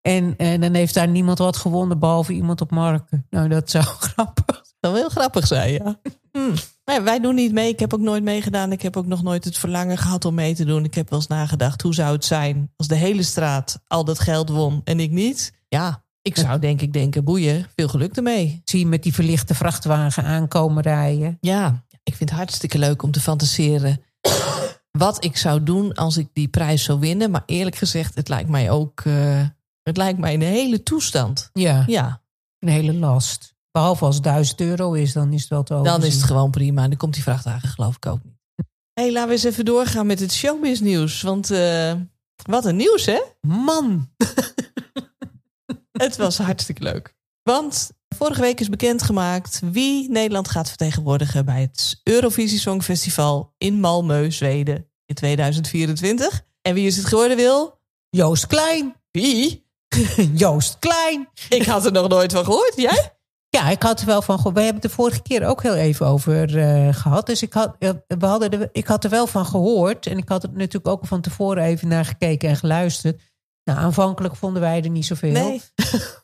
En, 0.00 0.34
en 0.36 0.60
dan 0.60 0.74
heeft 0.74 0.94
daar 0.94 1.08
niemand 1.08 1.38
wat 1.38 1.56
gewonnen, 1.56 1.98
behalve 1.98 2.32
iemand 2.32 2.60
op 2.60 2.70
Marken. 2.70 3.26
Nou, 3.30 3.48
dat 3.48 3.70
zou 3.70 3.84
grappig 4.10 4.44
Dat 4.44 4.74
zou 4.80 4.96
heel 4.96 5.08
grappig 5.08 5.46
zijn, 5.46 5.72
ja. 5.72 6.00
Hm. 6.32 6.56
Nee, 6.84 7.00
wij 7.00 7.20
doen 7.20 7.34
niet 7.34 7.52
mee. 7.52 7.68
Ik 7.68 7.80
heb 7.80 7.94
ook 7.94 8.00
nooit 8.00 8.22
meegedaan. 8.22 8.72
Ik 8.72 8.82
heb 8.82 8.96
ook 8.96 9.06
nog 9.06 9.22
nooit 9.22 9.44
het 9.44 9.58
verlangen 9.58 9.98
gehad 9.98 10.24
om 10.24 10.34
mee 10.34 10.54
te 10.54 10.64
doen. 10.64 10.84
Ik 10.84 10.94
heb 10.94 11.10
wel 11.10 11.18
eens 11.18 11.28
nagedacht, 11.28 11.82
hoe 11.82 11.94
zou 11.94 12.12
het 12.12 12.24
zijn 12.24 12.72
als 12.76 12.88
de 12.88 12.94
hele 12.94 13.22
straat 13.22 13.82
al 13.86 14.04
dat 14.04 14.18
geld 14.18 14.48
won 14.48 14.80
en 14.84 15.00
ik 15.00 15.10
niet? 15.10 15.52
Ja, 15.68 16.04
ik 16.22 16.36
zou 16.36 16.58
denk 16.58 16.80
ik 16.80 16.92
denken, 16.92 17.24
boeien, 17.24 17.66
veel 17.76 17.88
geluk 17.88 18.16
ermee. 18.16 18.60
Zie 18.64 18.78
je 18.78 18.86
met 18.86 19.02
die 19.02 19.14
verlichte 19.14 19.54
vrachtwagen 19.54 20.24
aankomen 20.24 20.82
rijden. 20.82 21.38
Ja, 21.40 21.84
ik 22.02 22.14
vind 22.14 22.30
het 22.30 22.38
hartstikke 22.38 22.78
leuk 22.78 23.02
om 23.02 23.10
te 23.10 23.20
fantaseren 23.20 24.00
wat 24.98 25.24
ik 25.24 25.36
zou 25.36 25.62
doen 25.62 25.94
als 25.94 26.16
ik 26.16 26.28
die 26.32 26.48
prijs 26.48 26.84
zou 26.84 27.00
winnen. 27.00 27.30
Maar 27.30 27.42
eerlijk 27.46 27.76
gezegd, 27.76 28.14
het 28.14 28.28
lijkt 28.28 28.48
mij 28.48 28.70
ook, 28.70 29.00
eh, 29.00 29.46
het 29.82 29.96
lijkt 29.96 30.18
mij 30.18 30.34
een 30.34 30.42
hele 30.42 30.82
toestand. 30.82 31.50
Ja, 31.52 31.84
Ja, 31.86 32.22
een 32.58 32.68
hele 32.68 32.94
last. 32.94 33.54
Behalve 33.70 34.04
als 34.04 34.14
het 34.14 34.24
1000 34.24 34.60
euro 34.60 34.92
is, 34.92 35.12
dan 35.12 35.32
is 35.32 35.40
het 35.40 35.50
wel 35.50 35.62
te 35.62 35.80
dan 35.82 36.04
is 36.04 36.14
het 36.14 36.22
gewoon 36.22 36.50
prima. 36.50 36.88
Dan 36.88 36.96
komt 36.96 37.14
die 37.14 37.22
vrachtwagen 37.22 37.68
geloof 37.68 37.96
ik 37.96 38.06
ook 38.06 38.24
niet. 38.24 38.36
Hé, 38.92 39.02
hey, 39.02 39.12
laten 39.12 39.28
we 39.28 39.34
eens 39.34 39.44
even 39.44 39.64
doorgaan 39.64 40.06
met 40.06 40.20
het 40.20 40.32
showbiz 40.32 40.80
nieuws. 40.80 41.22
Want 41.22 41.50
eh, 41.50 41.94
wat 42.42 42.64
een 42.64 42.76
nieuws, 42.76 43.06
hè? 43.06 43.22
Man, 43.40 44.08
Het 45.92 46.16
was 46.16 46.38
hartstikke 46.38 46.82
leuk. 46.82 47.14
Want 47.42 47.90
vorige 48.14 48.40
week 48.40 48.60
is 48.60 48.68
bekendgemaakt 48.68 49.60
wie 49.72 50.10
Nederland 50.10 50.48
gaat 50.48 50.68
vertegenwoordigen 50.68 51.44
bij 51.44 51.60
het 51.60 52.00
Eurovisie 52.02 52.58
Songfestival 52.58 53.54
in 53.58 53.76
Malmö, 53.76 54.26
Zweden 54.26 54.88
in 55.06 55.14
2024. 55.14 56.42
En 56.62 56.74
wie 56.74 56.86
is 56.86 56.96
het 56.96 57.06
geworden, 57.06 57.36
Wil? 57.36 57.78
Joost 58.10 58.46
Klein. 58.46 58.96
Wie? 59.10 59.66
Joost 60.34 60.78
Klein. 60.78 61.28
Ik 61.48 61.64
had 61.64 61.84
er 61.84 61.92
nog 61.92 62.08
nooit 62.08 62.32
van 62.32 62.44
gehoord. 62.44 62.72
Jij? 62.76 63.12
Ja, 63.48 63.70
ik 63.70 63.82
had 63.82 64.00
er 64.00 64.06
wel 64.06 64.22
van 64.22 64.36
gehoord. 64.36 64.54
We 64.54 64.62
hebben 64.62 64.82
het 64.82 64.90
de 64.90 64.96
vorige 64.96 65.22
keer 65.22 65.46
ook 65.46 65.62
heel 65.62 65.74
even 65.74 66.06
over 66.06 66.58
eh, 66.58 66.94
gehad. 66.94 67.26
Dus 67.26 67.42
ik 67.42 67.52
had, 67.52 67.76
eh, 67.78 67.90
we 68.06 68.26
hadden 68.26 68.50
er, 68.50 68.68
ik 68.72 68.86
had 68.86 69.04
er 69.04 69.10
wel 69.10 69.26
van 69.26 69.46
gehoord. 69.46 70.06
En 70.06 70.18
ik 70.18 70.28
had 70.28 70.42
er 70.42 70.50
natuurlijk 70.52 70.88
ook 70.88 71.06
van 71.06 71.20
tevoren 71.20 71.62
even 71.62 71.88
naar 71.88 72.04
gekeken 72.04 72.48
en 72.48 72.56
geluisterd. 72.56 73.20
Nou, 73.64 73.78
aanvankelijk 73.78 74.36
vonden 74.36 74.62
wij 74.62 74.82
er 74.82 74.90
niet 74.90 75.06
zoveel. 75.06 75.32
Nee. 75.32 75.62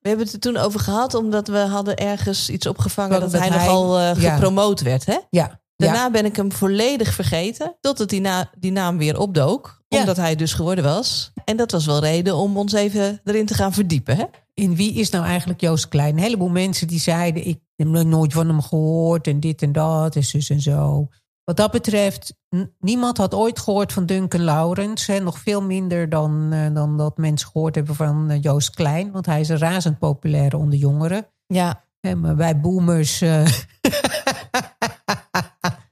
We 0.00 0.08
hebben 0.08 0.26
het 0.26 0.34
er 0.34 0.40
toen 0.40 0.56
over 0.56 0.80
gehad, 0.80 1.14
omdat 1.14 1.48
we 1.48 1.58
hadden 1.58 1.96
ergens 1.96 2.50
iets 2.50 2.66
opgevangen 2.66 3.20
Dat 3.20 3.30
dat, 3.30 3.40
hij, 3.40 3.48
hij- 3.48 3.58
nogal 3.58 3.98
eh, 3.98 4.22
ja. 4.22 4.34
gepromoot 4.34 4.80
werd. 4.80 5.06
Hè? 5.06 5.18
Ja, 5.30 5.60
Daarna 5.76 6.02
ja, 6.02 6.10
ben 6.10 6.24
ik 6.24 6.36
hem 6.36 6.52
volledig 6.52 7.14
vergeten, 7.14 7.76
totdat 7.80 8.08
die, 8.08 8.20
na, 8.20 8.50
die 8.58 8.72
naam 8.72 8.98
weer 8.98 9.18
opdook. 9.18 9.82
Ja. 9.88 9.98
Omdat 9.98 10.16
hij 10.16 10.36
dus 10.36 10.52
geworden 10.52 10.84
was. 10.84 11.32
En 11.44 11.56
dat 11.56 11.70
was 11.70 11.86
wel 11.86 12.00
reden 12.00 12.36
om 12.36 12.56
ons 12.56 12.72
even 12.72 13.20
erin 13.24 13.46
te 13.46 13.54
gaan 13.54 13.72
verdiepen. 13.72 14.16
Hè? 14.16 14.24
in 14.60 14.76
wie 14.76 14.92
is 14.92 15.10
nou 15.10 15.24
eigenlijk 15.24 15.60
Joost 15.60 15.88
Klein? 15.88 16.16
Een 16.16 16.22
heleboel 16.22 16.48
mensen 16.48 16.86
die 16.86 17.00
zeiden... 17.00 17.46
ik 17.46 17.58
heb 17.76 17.86
nooit 17.86 18.32
van 18.32 18.46
hem 18.46 18.62
gehoord 18.62 19.26
en 19.26 19.40
dit 19.40 19.62
en 19.62 19.72
dat 19.72 20.16
en 20.16 20.24
zus 20.24 20.50
en 20.50 20.60
zo. 20.60 21.08
Wat 21.44 21.56
dat 21.56 21.70
betreft, 21.70 22.34
niemand 22.78 23.16
had 23.16 23.34
ooit 23.34 23.58
gehoord 23.58 23.92
van 23.92 24.06
Duncan 24.06 24.40
Laurens. 24.40 25.06
Hè, 25.06 25.18
nog 25.18 25.38
veel 25.38 25.62
minder 25.62 26.08
dan, 26.08 26.52
eh, 26.52 26.74
dan 26.74 26.96
dat 26.96 27.16
mensen 27.16 27.48
gehoord 27.48 27.74
hebben 27.74 27.94
van 27.94 28.30
eh, 28.30 28.42
Joost 28.42 28.70
Klein. 28.70 29.10
Want 29.10 29.26
hij 29.26 29.40
is 29.40 29.48
razend 29.48 29.98
populair 29.98 30.56
onder 30.56 30.78
jongeren. 30.78 31.26
Ja. 31.46 31.84
Hè, 32.00 32.14
maar 32.14 32.36
wij 32.36 32.60
boomers... 32.60 33.20
eh, 33.20 33.46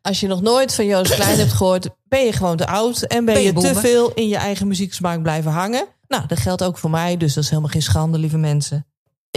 Als 0.03 0.21
je 0.21 0.27
nog 0.27 0.43
nooit 0.43 0.75
van 0.75 0.87
Joost 0.87 1.15
Klein 1.15 1.39
hebt 1.39 1.53
gehoord, 1.53 1.89
ben 2.05 2.25
je 2.25 2.33
gewoon 2.33 2.57
te 2.57 2.67
oud. 2.67 3.03
En 3.03 3.25
ben, 3.25 3.35
Ben 3.35 3.43
je 3.43 3.53
je 3.55 3.61
te 3.61 3.75
veel 3.75 4.13
in 4.15 4.29
je 4.29 4.37
eigen 4.37 4.69
muzieksmaak 4.69 5.23
blijven 5.23 5.51
hangen. 5.51 5.87
Nou, 6.09 6.27
dat 6.27 6.39
geldt 6.39 6.65
ook 6.65 6.79
voor 6.79 6.91
mij, 6.91 7.17
dus 7.17 7.35
dat 7.35 7.45
is 7.45 7.51
helemaal 7.51 7.71
geen 7.71 7.83
schande, 7.83 8.19
lieve 8.19 8.39
mensen. 8.39 8.87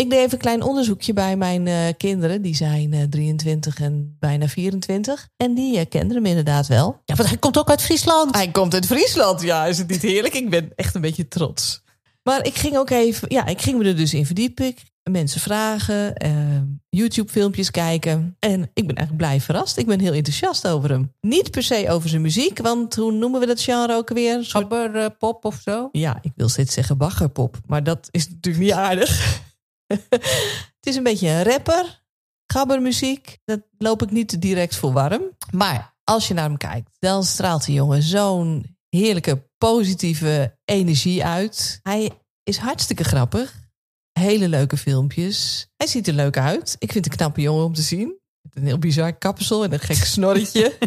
Ik 0.02 0.10
deed 0.10 0.20
even 0.20 0.32
een 0.34 0.38
klein 0.38 0.62
onderzoekje 0.62 1.14
bij 1.14 1.38
mijn 1.38 1.68
eh, 1.68 1.76
kinderen. 1.98 2.42
Die 2.42 2.56
zijn 2.56 2.94
eh, 2.94 3.04
23 3.04 3.80
en 3.80 4.16
bijna 4.20 4.48
24. 4.48 5.28
En 5.38 5.54
die 5.54 5.78
eh, 5.78 5.86
kenden 5.90 6.16
hem 6.16 6.26
inderdaad 6.26 6.68
wel. 6.68 7.02
ja, 7.06 7.16
want 7.16 7.30
hij 7.30 7.38
komt 7.38 7.58
ook 7.60 7.70
uit 7.70 7.82
Friesland. 7.82 8.36
Hij 8.36 8.52
komt 8.52 8.74
uit 8.74 8.86
Friesland. 8.86 9.42
Ja, 9.42 9.66
is 9.66 9.78
het 9.78 9.88
niet 9.90 10.02
heerlijk? 10.02 10.34
Ik 10.34 10.50
ben 10.50 10.72
echt 10.76 10.96
een 10.96 11.02
beetje 11.02 11.28
trots. 11.28 11.84
Maar 12.24 12.46
ik 12.46 12.56
ging 12.56 12.78
ook 12.78 12.90
even, 12.90 13.28
ja, 13.34 13.46
ik 13.46 13.62
ging 13.62 13.78
me 13.78 13.84
er 13.86 13.96
dus 13.96 14.14
in 14.14 14.26
verdiepen. 14.26 14.66
Ik- 14.66 14.90
Mensen 15.12 15.42
vragen, 15.42 16.16
eh, 16.16 16.32
YouTube-filmpjes 16.90 17.72
kijken. 17.72 18.36
En 18.40 18.62
ik 18.74 18.88
ben 18.88 18.96
eigenlijk 18.96 19.18
blij 19.28 19.42
verrast. 19.42 19.78
Ik 19.78 19.86
ben 19.86 20.00
heel 20.00 20.14
enthousiast 20.14 20.68
over 20.68 20.90
hem. 20.90 21.14
Niet 21.22 21.52
per 21.52 21.64
se 21.64 21.86
over 21.90 22.10
zijn 22.10 22.22
muziek, 22.22 22.58
want 22.60 22.96
hoe 22.96 23.12
noemen 23.12 23.40
we 23.40 23.46
dat 23.46 23.62
genre 23.62 23.96
ook 23.96 24.10
weer? 24.10 24.36
Een 24.36 24.46
soort- 24.46 24.74
eh, 24.96 25.06
pop 25.20 25.46
of 25.46 25.60
zo. 25.64 25.90
Ja, 25.92 26.18
ik 26.22 26.32
wil 26.36 26.50
steeds 26.50 26.74
zeggen 26.74 26.98
baggerpop, 26.98 27.58
maar 27.66 27.84
dat 27.84 28.08
is 28.12 28.30
natuurlijk 28.30 28.64
niet 28.64 28.74
aardig. 28.74 29.40
het 30.80 30.86
is 30.86 30.96
een 30.96 31.04
beetje 31.04 31.28
een 31.28 31.44
rapper, 31.44 32.04
gabbermuziek. 32.48 33.38
Dat 33.46 33.62
loop 33.78 34.02
ik 34.02 34.12
niet 34.12 34.42
direct 34.42 34.76
voor 34.76 34.92
warm. 34.92 35.22
Maar 35.52 35.96
als 36.04 36.28
je 36.28 36.34
naar 36.34 36.44
hem 36.44 36.58
kijkt, 36.58 36.96
dan 37.00 37.24
straalt 37.24 37.66
die 37.66 37.76
jongen 37.76 38.04
zo'n 38.04 38.78
heerlijke, 38.90 39.50
positieve 39.58 40.58
energie 40.66 41.26
uit. 41.26 41.80
Hij 41.84 42.12
is 42.44 42.58
hartstikke 42.58 43.04
grappig. 43.04 43.60
Hele 44.20 44.50
leuke 44.50 44.78
filmpjes. 44.78 45.68
Hij 45.76 45.88
ziet 45.88 46.08
er 46.08 46.14
leuk 46.14 46.38
uit. 46.38 46.76
Ik 46.80 46.92
vind 46.92 47.06
het 47.06 47.14
een 47.14 47.20
knappe 47.20 47.42
jongen 47.42 47.66
om 47.66 47.74
te 47.74 47.82
zien. 47.82 48.20
Met 48.42 48.56
een 48.56 48.66
heel 48.66 48.78
bizar 48.78 49.14
kapsel 49.18 49.64
en 49.64 49.74
een 49.74 49.80
gek 49.80 49.96
snorretje. 49.96 50.78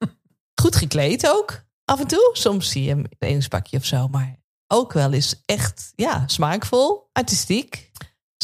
Goed 0.62 0.76
gekleed 0.76 1.28
ook. 1.28 1.64
Af 1.84 2.00
en 2.00 2.06
toe. 2.06 2.30
Soms 2.32 2.70
zie 2.70 2.82
je 2.82 2.88
hem 2.88 2.98
in 2.98 3.04
een 3.04 3.18
trainingspakje 3.18 3.76
of 3.76 3.84
zo. 3.84 4.08
Maar 4.08 4.38
ook 4.66 4.92
wel 4.92 5.12
eens 5.12 5.42
echt 5.44 5.92
ja, 5.96 6.22
smaakvol. 6.26 7.08
Artistiek. 7.12 7.90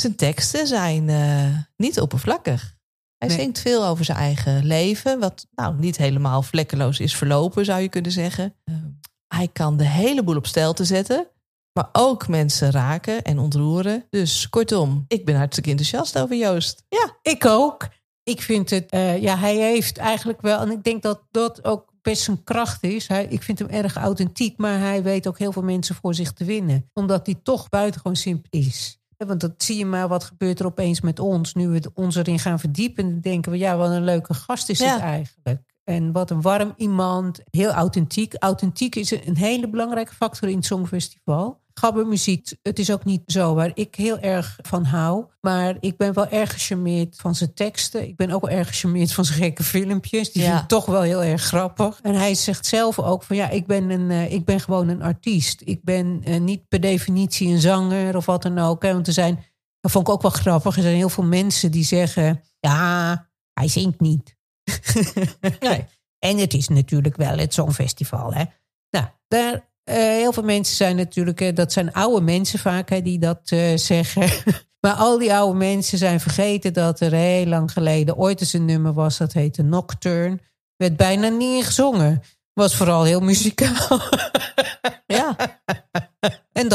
Zijn 0.01 0.17
teksten 0.17 0.67
zijn 0.67 1.09
eh, 1.09 1.57
niet 1.77 2.01
oppervlakkig. 2.01 2.75
Hij 3.17 3.29
Nee. 3.29 3.39
zingt 3.39 3.59
veel 3.61 3.87
over 3.87 4.05
zijn 4.05 4.19
eigen 4.19 4.65
leven. 4.65 5.19
Wat 5.21 5.47
nou 5.55 5.75
niet 5.79 5.97
helemaal 5.97 6.43
vlekkeloos 6.43 7.01
is 7.01 7.17
verlopen, 7.17 7.65
zou 7.65 7.81
je 7.81 7.89
kunnen 7.89 8.13
zeggen. 8.13 8.55
Eh, 8.65 8.75
hij 9.29 9.49
kan 9.49 9.77
de 9.77 9.85
hele 9.89 10.23
boel 10.23 10.37
op 10.37 10.47
stijl 10.47 10.73
te 10.73 10.85
zetten. 10.85 11.27
Maar 11.73 11.89
ook 11.93 12.29
mensen 12.29 12.71
raken 12.71 13.23
en 13.23 13.39
ontroeren. 13.39 14.05
Dus 14.11 14.49
kortom, 14.49 15.05
ik 15.09 15.25
ben 15.25 15.37
hartstikke 15.37 15.71
enthousiast 15.71 16.19
over 16.19 16.37
Joost. 16.37 16.85
Ja, 16.89 17.17
Ik 17.23 17.45
ook. 17.47 17.89
Ik 18.23 18.43
vind 18.43 18.71
het, 18.71 18.91
eh, 18.91 19.23
ja, 19.23 19.37
hij 19.39 19.57
heeft 19.57 19.97
eigenlijk 19.99 20.41
wel, 20.41 20.61
en 20.61 20.71
ik 20.71 20.83
denk 20.85 21.03
dat 21.03 21.23
dat 21.31 21.65
ook 21.65 21.93
best 22.03 22.23
zijn 22.23 22.45
kracht 22.45 22.83
is. 22.83 23.07
Hij, 23.09 23.27
ik 23.27 23.43
vind 23.43 23.59
hem 23.59 23.69
erg 23.69 23.97
authentiek, 23.97 24.59
maar 24.59 24.79
hij 24.79 25.03
weet 25.03 25.27
ook 25.27 25.39
heel 25.39 25.53
veel 25.53 25.63
mensen 25.63 25.95
voor 25.95 26.15
zich 26.15 26.33
te 26.33 26.45
winnen. 26.45 26.91
Omdat 26.93 27.27
hij 27.27 27.35
toch 27.43 27.69
buitengewoon 27.69 28.17
simpel 28.17 28.61
is. 28.61 28.99
Want 29.17 29.41
dat 29.41 29.63
zie 29.63 29.79
je 29.79 29.87
maar, 29.87 30.09
wat 30.09 30.25
gebeurt 30.25 30.61
er 30.61 30.67
opeens 30.67 31.01
met 31.01 31.19
ons? 31.19 31.55
Nu 31.55 31.69
we 31.69 31.91
ons 31.95 32.17
erin 32.17 32.39
gaan 32.39 32.59
verdiepen, 32.59 33.21
denken 33.21 33.53
we, 33.53 33.59
ja, 33.59 33.77
wat 33.77 33.91
een 33.91 34.05
leuke 34.05 34.35
gast 34.35 34.69
is 34.69 34.79
Ja. 34.79 34.93
het 34.93 35.01
eigenlijk. 35.03 35.61
En 35.85 36.13
wat 36.13 36.31
een 36.31 36.41
warm 36.41 36.73
iemand, 36.77 37.41
heel 37.51 37.71
authentiek. 37.71 38.35
Authentiek 38.39 38.95
is 38.95 39.11
een 39.11 39.37
hele 39.37 39.69
belangrijke 39.71 40.15
factor 40.15 40.49
in 40.49 40.57
het 40.57 40.65
Songfestival. 40.65 41.61
Gabbermuziek, 41.81 42.53
het 42.63 42.79
is 42.79 42.91
ook 42.93 43.05
niet 43.05 43.23
zo 43.27 43.55
waar 43.55 43.71
ik 43.75 43.95
heel 43.95 44.19
erg 44.19 44.59
van 44.63 44.85
hou. 44.85 45.25
Maar 45.41 45.77
ik 45.81 45.97
ben 45.97 46.15
wel 46.15 46.29
erg 46.29 46.53
gecharmeerd 46.53 47.17
van 47.17 47.35
zijn 47.35 47.55
teksten. 47.55 48.09
Ik 48.09 48.17
ben 48.17 48.31
ook 48.31 48.47
wel 48.47 48.59
erg 48.59 48.69
gecharmeerd 48.69 49.13
van 49.13 49.25
zijn 49.25 49.39
gekke 49.39 49.63
filmpjes. 49.63 50.33
Die 50.33 50.43
Ja. 50.43 50.49
vind 50.51 50.63
ik 50.63 50.69
toch 50.69 50.87
wel 50.87 51.03
heel 51.03 51.23
erg 51.23 51.43
grappig. 51.43 51.99
En 52.03 52.15
hij 52.15 52.35
zegt 52.35 52.67
zelf 52.67 52.99
ook 52.99 53.23
van 53.23 53.37
ja, 53.37 53.49
ik 53.49 53.67
ben, 53.67 53.91
een, 53.91 54.11
eh, 54.11 54.33
ik 54.33 54.45
ben 54.45 54.61
gewoon 54.61 54.89
een 54.89 55.03
artiest. 55.03 55.63
Ik 55.65 55.83
ben 55.85 56.21
eh, 56.25 56.41
niet 56.41 56.69
per 56.69 56.81
definitie 56.81 57.49
een 57.49 57.61
zanger 57.61 58.17
of 58.17 58.27
wat 58.27 58.43
dan 58.43 58.59
ook. 58.59 58.83
Hè. 58.83 58.93
Want 58.93 59.07
er 59.07 59.13
zijn 59.13 59.45
Dat 59.81 59.91
vond 59.91 60.09
ik 60.09 60.13
ook 60.15 60.23
wel 60.23 60.31
grappig. 60.31 60.77
Er 60.77 60.83
zijn 60.83 60.95
heel 60.97 61.09
veel 61.09 61.25
mensen 61.25 61.71
die 61.71 61.85
zeggen: 61.85 62.43
ja, 62.61 63.29
hij 63.53 63.69
zingt 63.69 64.01
niet. 64.01 64.37
Nee. 65.61 65.85
En 66.19 66.39
het 66.39 66.55
is 66.55 66.69
natuurlijk 66.69 67.17
wel 67.17 67.39
het 67.39 67.55
Songfestival. 67.55 68.33
Hè? 68.35 68.45
Nou, 68.91 69.07
daar, 69.29 69.69
heel 69.95 70.33
veel 70.33 70.43
mensen 70.43 70.77
zijn 70.77 70.97
natuurlijk, 70.97 71.41
eh, 71.41 71.55
dat 71.55 71.73
zijn 71.73 71.93
oude 71.93 72.21
mensen 72.25 72.59
vaak 72.59 73.05
die 73.05 73.19
dat 73.19 73.41
eh, 73.45 73.77
zeggen. 73.77 74.29
maar 74.81 74.93
al 74.93 75.19
die 75.19 75.35
oude 75.35 75.59
mensen 75.59 75.99
zijn 75.99 76.21
vergeten 76.21 76.73
dat 76.73 77.01
er 77.01 77.13
heel 77.13 77.47
lang 77.47 77.73
geleden 77.73 78.17
ooit 78.17 78.41
eens 78.41 78.53
een 78.53 78.65
nummer 78.65 78.93
was 78.93 79.19
dat 79.19 79.33
heette 79.33 79.63
Nocturne. 79.63 80.39
Werd 80.77 80.97
bijna 80.97 81.29
niet 81.29 81.65
gezongen. 81.65 82.23
Was 82.53 82.77
vooral 82.77 83.05
heel 83.05 83.21
muzikaal. 83.21 84.01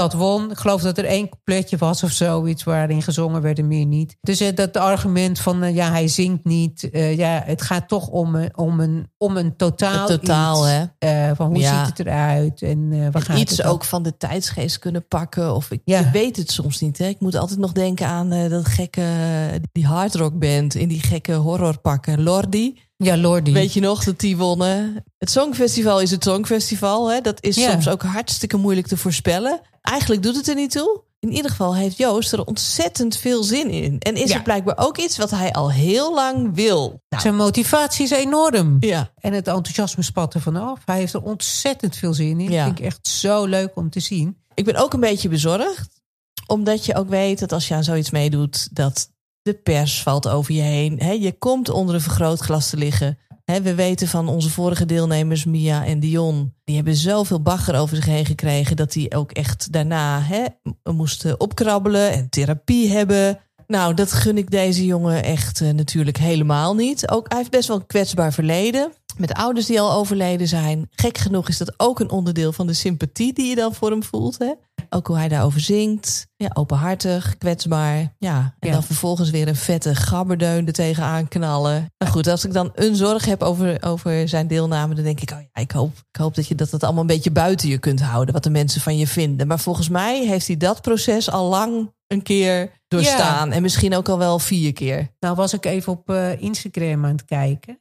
Dat 0.02 0.14
won. 0.14 0.52
Ik 0.52 0.58
geloof 0.58 0.82
dat 0.82 0.98
er 0.98 1.06
één 1.06 1.30
coupletje 1.30 1.78
was 1.78 2.04
of 2.04 2.12
zoiets 2.12 2.64
waarin 2.64 3.02
gezongen 3.02 3.42
werd 3.42 3.60
en 3.60 3.68
meer 3.68 3.86
niet. 3.86 4.18
Dus 4.22 4.40
eh, 4.40 4.56
dat 4.56 4.78
argument 4.78 5.40
van 5.40 5.64
eh, 5.64 5.76
ja, 5.76 5.90
hij 5.92 6.08
zingt 6.08 6.44
niet. 6.44 6.90
eh, 6.90 7.18
ja, 7.18 7.42
het 7.46 7.62
gaat 7.62 7.88
toch 7.88 8.08
om, 8.08 8.36
een- 8.36 8.58
om, 8.58 8.80
een, 8.80 9.10
om 9.18 9.38
een 9.38 9.56
totaal. 9.56 10.08
Het 10.08 10.22
totaal, 10.22 10.68
iets, 10.68 10.88
hè? 11.00 11.36
van 11.36 11.48
hoe 11.48 11.58
Ja. 11.58 11.86
ziet 11.86 11.98
het 11.98 12.08
eruit 12.08 12.62
en 12.62 13.12
waar 13.12 13.22
gaat 13.22 13.38
iets 13.38 13.58
het 13.58 13.66
ook 13.66 13.84
van 13.84 14.04
de 14.04 14.18
tijdsgeest 14.18 14.80
kunnen 14.80 15.08
pakken. 15.08 15.56
Of 15.56 15.72
ik, 15.72 15.82
Ja. 15.86 16.00
ik 16.00 16.12
weet 16.12 16.36
het 16.38 16.52
soms 16.52 16.80
niet. 16.80 16.98
Hè. 16.98 17.06
Ik 17.08 17.20
moet 17.20 17.36
altijd 17.36 17.60
nog 17.60 17.72
denken 17.72 18.08
aan 18.08 18.32
eh, 18.32 18.50
dat 18.50 18.66
gekke, 18.66 19.04
die 19.72 19.86
hardrockband 19.86 20.76
in 20.76 20.88
die 20.88 21.02
gekke 21.02 21.34
horrorpakken. 21.34 22.24
Lordi, 22.24 22.80
Ja, 23.04 23.18
Lordi. 23.18 23.52
weet 23.54 23.74
je 23.74 23.80
nog 23.80 24.04
dat 24.04 24.20
die 24.20 24.38
wonnen? 24.38 25.04
Het 25.18 25.30
Songfestival 25.32 26.00
is 26.02 26.12
het 26.12 26.24
Songfestival. 26.24 27.12
Hè. 27.12 27.22
Dat 27.22 27.44
is 27.44 27.56
Ja. 27.56 27.72
soms 27.72 27.88
ook 27.90 28.02
hartstikke 28.04 28.58
moeilijk 28.58 28.88
te 28.88 28.98
voorspellen. 28.98 29.62
Eigenlijk 29.82 30.24
doet 30.24 30.36
het 30.36 30.48
er 30.48 30.56
niet 30.56 30.72
toe. 30.72 31.02
In 31.20 31.32
ieder 31.32 31.52
geval 31.52 31.76
heeft 31.76 31.98
Joost 31.98 32.34
er 32.34 32.44
ontzettend 32.46 33.18
veel 33.18 33.44
zin 33.44 33.70
in. 33.70 34.00
En 34.00 34.16
is 34.16 34.30
Ja. 34.30 34.34
het 34.36 34.44
blijkbaar 34.44 34.78
ook 34.78 34.98
iets 34.98 35.18
wat 35.18 35.30
hij 35.32 35.52
al 35.52 35.72
heel 35.72 36.14
lang 36.14 36.56
wil. 36.56 37.02
Nou, 37.10 37.22
Zijn 37.22 37.36
motivatie 37.36 38.04
is 38.04 38.12
enorm. 38.12 38.78
ja. 38.80 39.12
En 39.16 39.34
het 39.34 39.48
enthousiasme 39.48 40.04
spat 40.04 40.34
er 40.34 40.42
vanaf. 40.42 40.80
Hij 40.86 40.98
heeft 40.98 41.14
er 41.14 41.22
ontzettend 41.22 41.96
veel 41.96 42.14
zin 42.14 42.40
in. 42.40 42.52
Ja. 42.52 42.56
Dat 42.58 42.66
vind 42.66 42.80
ik 42.80 42.86
echt 42.86 43.08
zo 43.08 43.46
leuk 43.46 43.72
om 43.76 43.90
te 43.90 44.00
zien. 44.00 44.38
Ik 44.54 44.66
ben 44.66 44.76
ook 44.76 44.94
een 44.94 45.00
beetje 45.00 45.30
bezorgd. 45.30 45.90
Omdat 46.48 46.86
je 46.86 46.96
ook 46.96 47.10
weet 47.10 47.40
dat 47.40 47.52
als 47.52 47.68
je 47.68 47.74
aan 47.74 47.84
zoiets 47.84 48.10
meedoet, 48.12 48.76
dat 48.76 49.10
de 49.42 49.54
pers 49.54 50.02
valt 50.02 50.28
over 50.28 50.54
je 50.54 50.62
heen. 50.62 51.22
Je 51.22 51.38
komt 51.38 51.70
onder 51.70 51.96
een 51.96 52.02
vergrootglas 52.02 52.70
te 52.70 52.78
liggen. 52.78 53.18
We 53.46 53.76
weten 53.76 54.08
van 54.08 54.28
onze 54.28 54.50
vorige 54.50 54.86
deelnemers, 54.86 55.46
Mia 55.46 55.86
en 55.86 56.00
Dion. 56.00 56.54
Die 56.64 56.76
hebben 56.76 56.96
zoveel 56.96 57.42
bagger 57.42 57.76
over 57.76 57.96
zich 57.96 58.06
heen 58.06 58.26
gekregen. 58.26 58.76
dat 58.76 58.92
die 58.92 59.16
ook 59.16 59.32
echt 59.32 59.72
daarna 59.72 60.24
moesten 60.84 61.40
opkrabbelen 61.40 62.12
en 62.12 62.30
therapie 62.30 62.90
hebben. 62.90 63.40
Nou, 63.68 63.94
dat 63.94 64.12
gun 64.12 64.38
ik 64.38 64.52
deze 64.52 64.86
jongen 64.86 65.24
echt 65.24 65.62
eh, 65.62 65.70
natuurlijk 65.70 66.18
helemaal 66.18 66.76
niet. 66.76 67.10
Ook, 67.10 67.26
hij 67.28 67.38
heeft 67.38 67.52
best 67.52 67.68
wel 67.68 67.78
een 67.78 67.86
kwetsbaar 67.86 68.34
verleden. 68.34 68.92
Met 69.18 69.34
ouders 69.34 69.66
die 69.66 69.82
al 69.82 69.92
overleden 69.94 70.48
zijn. 70.48 70.88
Gek 70.92 71.18
genoeg 71.18 71.48
is 71.48 71.58
dat 71.58 71.74
ook 71.78 72.00
een 72.00 72.10
onderdeel 72.12 72.54
van 72.54 72.68
de 72.68 72.74
sympathie 72.74 73.34
die 73.34 73.46
je 73.50 73.56
dan 73.56 73.74
voor 73.74 73.90
hem 73.90 74.04
voelt. 74.04 74.38
Hè? 74.38 74.52
Ook 74.90 75.08
hoe 75.08 75.18
hij 75.18 75.28
daarover 75.28 75.60
zingt. 75.60 76.28
Ja, 76.36 76.50
openhartig, 76.54 77.38
kwetsbaar. 77.38 78.16
Ja, 78.18 78.56
en 78.60 78.68
Ja. 78.68 78.74
dan 78.74 78.84
vervolgens 78.84 79.30
weer 79.30 79.48
een 79.48 79.56
vette 79.56 79.96
gabberdeun 79.96 80.68
er 80.68 80.74
tegenaan 80.74 81.28
knallen. 81.28 81.86
Nou 81.98 82.12
goed, 82.12 82.28
als 82.28 82.46
ik 82.46 82.54
dan 82.54 82.72
een 82.76 82.96
zorg 82.96 83.26
heb 83.26 83.44
over, 83.44 83.84
over 83.84 84.30
zijn 84.30 84.48
deelname... 84.48 84.96
dan 84.96 85.04
denk 85.04 85.20
ik, 85.22 85.32
oh 85.32 85.38
ja, 85.54 85.62
ik 85.62 85.72
hoop, 85.72 85.92
ik 86.12 86.20
hoop 86.20 86.36
dat 86.36 86.48
je 86.48 86.56
dat, 86.56 86.70
dat 86.70 86.84
allemaal 86.84 87.02
een 87.02 87.08
beetje 87.08 87.32
buiten 87.32 87.70
je 87.70 87.78
kunt 87.78 88.02
houden. 88.02 88.34
Wat 88.34 88.44
de 88.44 88.50
mensen 88.50 88.82
van 88.82 88.98
je 88.98 89.08
vinden. 89.08 89.48
Maar 89.48 89.60
volgens 89.60 89.90
mij 89.90 90.26
heeft 90.26 90.48
hij 90.48 90.58
dat 90.58 90.82
proces 90.82 91.30
al 91.32 91.50
lang 91.50 91.92
een 92.08 92.22
keer 92.22 92.72
doorstaan. 92.88 93.52
En 93.52 93.62
misschien 93.62 93.96
ook 93.96 94.10
al 94.10 94.18
wel 94.18 94.40
vier 94.40 94.74
keer. 94.74 95.10
Nou 95.20 95.36
was 95.36 95.54
ik 95.54 95.66
even 95.66 95.92
op 95.94 96.10
eh, 96.10 96.42
Instagram 96.42 97.06
aan 97.06 97.12
het 97.12 97.26
kijken. 97.26 97.80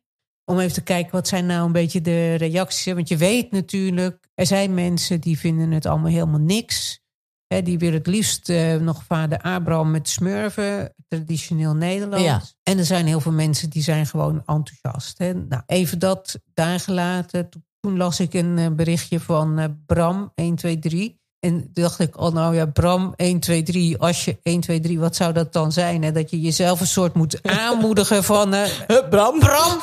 Om 0.50 0.58
even 0.58 0.72
te 0.72 0.82
kijken 0.82 1.12
wat 1.12 1.28
zijn 1.28 1.46
nou 1.46 1.66
een 1.66 1.72
beetje 1.72 2.00
de 2.00 2.34
reacties. 2.34 2.92
Want 2.92 3.08
je 3.08 3.16
weet 3.16 3.50
natuurlijk, 3.50 4.28
er 4.34 4.46
zijn 4.46 4.74
mensen 4.74 5.20
die 5.20 5.38
vinden 5.38 5.70
het 5.70 5.86
allemaal 5.86 6.10
helemaal 6.10 6.40
niks. 6.40 7.00
Hè, 7.46 7.62
die 7.62 7.78
willen 7.78 7.98
het 7.98 8.06
liefst 8.06 8.48
eh, 8.48 8.74
nog 8.74 9.04
vader 9.04 9.38
Abraham 9.40 9.90
met 9.90 10.08
smurven, 10.08 10.94
traditioneel 11.08 11.74
Nederlands. 11.74 12.24
Ja. 12.24 12.42
En 12.62 12.78
er 12.78 12.84
zijn 12.84 13.06
heel 13.06 13.20
veel 13.20 13.32
mensen 13.32 13.70
die 13.70 13.82
zijn 13.82 14.06
gewoon 14.06 14.42
enthousiast. 14.46 15.18
Hè. 15.18 15.34
Nou, 15.34 15.62
even 15.66 15.98
dat 15.98 16.40
daar 16.54 16.80
gelaten. 16.80 17.48
Toen, 17.80 17.96
las 17.96 18.20
ik 18.20 18.34
een 18.34 18.58
eh, 18.58 18.70
berichtje 18.70 19.20
van 19.20 19.58
eh, 19.58 19.64
Bram 19.86 20.32
123. 20.34 21.08
En 21.40 21.60
toen 21.60 21.70
dacht 21.72 21.98
ik, 21.98 22.20
oh 22.20 22.32
nou 22.32 22.54
ja, 22.54 22.66
Bram 22.66 23.14
123, 23.16 23.98
als 23.98 24.24
je 24.24 24.38
123, 24.42 24.98
wat 24.98 25.16
zou 25.16 25.32
dat 25.32 25.52
dan 25.52 25.72
zijn? 25.72 26.02
Hè? 26.02 26.12
Dat 26.12 26.30
je 26.30 26.40
jezelf 26.40 26.80
een 26.80 26.86
soort 26.86 27.14
moet 27.14 27.42
aanmoedigen 27.42 28.24
van... 28.24 28.50
Bram? 29.10 29.38
Bram, 29.38 29.80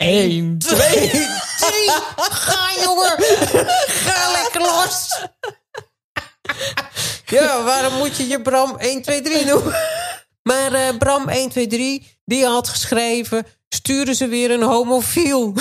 1, 0.00 0.58
2, 0.58 0.76
3, 0.78 1.30
ga 2.16 2.70
jongen, 2.82 3.16
ga 4.04 4.30
lekker 4.32 4.60
los. 4.60 5.20
Ja, 7.26 7.62
waarom 7.62 7.92
moet 7.98 8.16
je 8.16 8.26
je 8.26 8.42
Bram 8.42 8.68
123 8.68 9.44
noemen? 9.44 9.74
Maar 10.42 10.72
eh, 10.72 10.96
Bram 10.98 11.28
123, 11.28 11.98
die 12.24 12.46
had 12.46 12.68
geschreven... 12.68 13.46
sturen 13.68 14.14
ze 14.14 14.26
weer 14.26 14.50
een 14.50 14.62
homofiel. 14.62 15.54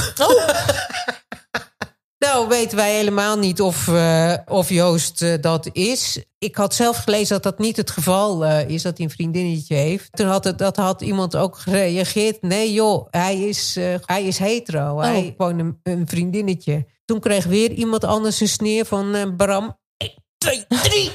Nou, 2.20 2.48
weten 2.48 2.78
wij 2.78 2.96
helemaal 2.96 3.38
niet 3.38 3.62
of, 3.62 3.88
eh, 3.88 4.34
of 4.46 4.70
Joost 4.70 5.22
eh, 5.22 5.34
dat 5.42 5.70
is. 5.72 6.24
Ik 6.38 6.56
had 6.56 6.76
zelf 6.76 6.98
gelezen 6.98 7.28
dat 7.30 7.44
dat 7.44 7.60
niet 7.60 7.78
het 7.78 7.92
geval 7.92 8.46
eh, 8.46 8.70
is, 8.70 8.82
dat 8.82 8.98
hij 8.98 9.06
een 9.06 9.12
vriendinnetje 9.12 9.76
heeft. 9.76 10.12
Toen 10.12 10.28
had, 10.28 10.44
het, 10.44 10.58
dat 10.58 10.76
had 10.76 11.02
iemand 11.02 11.36
ook 11.36 11.58
gereageerd. 11.58 12.42
Nee 12.42 12.74
joh, 12.74 13.08
hij 13.10 13.40
is, 13.40 13.78
hij 14.06 14.24
is 14.24 14.38
hetero. 14.38 15.00
Hij 15.00 15.14
heeft 15.14 15.34
gewoon 15.38 15.60
een, 15.60 15.80
een 15.84 16.08
vriendinnetje. 16.08 16.86
Toen 17.06 17.20
kreeg 17.20 17.46
weer 17.46 17.72
iemand 17.72 18.04
anders 18.04 18.40
een 18.40 18.48
sneer 18.48 18.86
van 18.86 19.34
Bram. 19.38 19.78
1, 19.98 20.12
2, 20.38 20.66
3. 20.68 21.12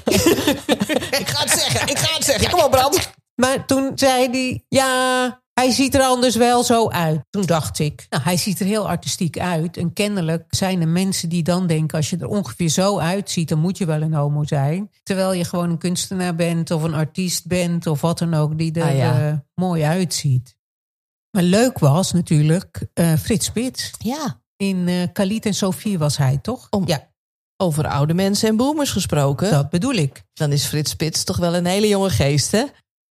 Ik 1.20 1.28
ga 1.28 1.42
het 1.42 1.50
zeggen, 1.50 1.88
ik 1.88 1.98
ga 1.98 2.14
het 2.14 2.24
zeggen. 2.24 2.50
Kom 2.50 2.60
op, 2.60 2.70
Bram. 2.70 2.92
Maar 3.34 3.66
toen 3.66 3.92
zei 3.94 4.30
hij, 4.30 4.64
ja, 4.68 5.42
hij 5.54 5.70
ziet 5.70 5.94
er 5.94 6.00
anders 6.02 6.36
wel 6.36 6.62
zo 6.64 6.88
uit. 6.88 7.20
Toen 7.30 7.42
dacht 7.46 7.78
ik, 7.78 8.06
nou, 8.08 8.22
hij 8.22 8.36
ziet 8.36 8.60
er 8.60 8.66
heel 8.66 8.88
artistiek 8.88 9.38
uit. 9.38 9.76
En 9.76 9.92
kennelijk 9.92 10.44
zijn 10.48 10.80
er 10.80 10.88
mensen 10.88 11.28
die 11.28 11.42
dan 11.42 11.66
denken... 11.66 11.96
als 11.96 12.10
je 12.10 12.16
er 12.16 12.26
ongeveer 12.26 12.68
zo 12.68 12.98
uitziet, 12.98 13.48
dan 13.48 13.58
moet 13.58 13.78
je 13.78 13.86
wel 13.86 14.02
een 14.02 14.14
homo 14.14 14.44
zijn. 14.44 14.90
Terwijl 15.02 15.32
je 15.32 15.44
gewoon 15.44 15.70
een 15.70 15.78
kunstenaar 15.78 16.34
bent 16.34 16.70
of 16.70 16.82
een 16.82 16.94
artiest 16.94 17.46
bent... 17.46 17.86
of 17.86 18.00
wat 18.00 18.18
dan 18.18 18.34
ook, 18.34 18.58
die 18.58 18.72
er 18.72 18.82
Ah, 18.82 18.96
ja. 18.96 19.28
eh, 19.28 19.34
mooi 19.54 19.82
uitziet. 19.82 20.56
Maar 21.30 21.42
leuk 21.42 21.78
was 21.78 22.12
natuurlijk 22.12 22.86
eh, 22.94 23.12
Frits 23.12 23.46
Spits. 23.46 23.90
Ja, 23.98 24.40
In 24.56 24.88
eh 24.88 25.02
Khalid 25.12 25.46
en 25.46 25.54
Sofie 25.54 25.98
was 25.98 26.16
hij, 26.16 26.38
toch? 26.42 26.66
Om- 26.70 26.86
Ja, 26.86 27.08
over 27.56 27.86
oude 27.88 28.14
mensen 28.14 28.48
en 28.48 28.56
boomers 28.56 28.90
gesproken. 28.90 29.50
dat 29.50 29.70
bedoel 29.70 29.94
ik. 29.94 30.22
Dan 30.32 30.52
is 30.52 30.64
Frits 30.66 30.90
Spits 30.90 31.24
toch 31.24 31.36
wel 31.36 31.54
een 31.54 31.66
hele 31.66 31.88
jonge 31.88 32.10
geest, 32.10 32.50
hè? 32.52 32.64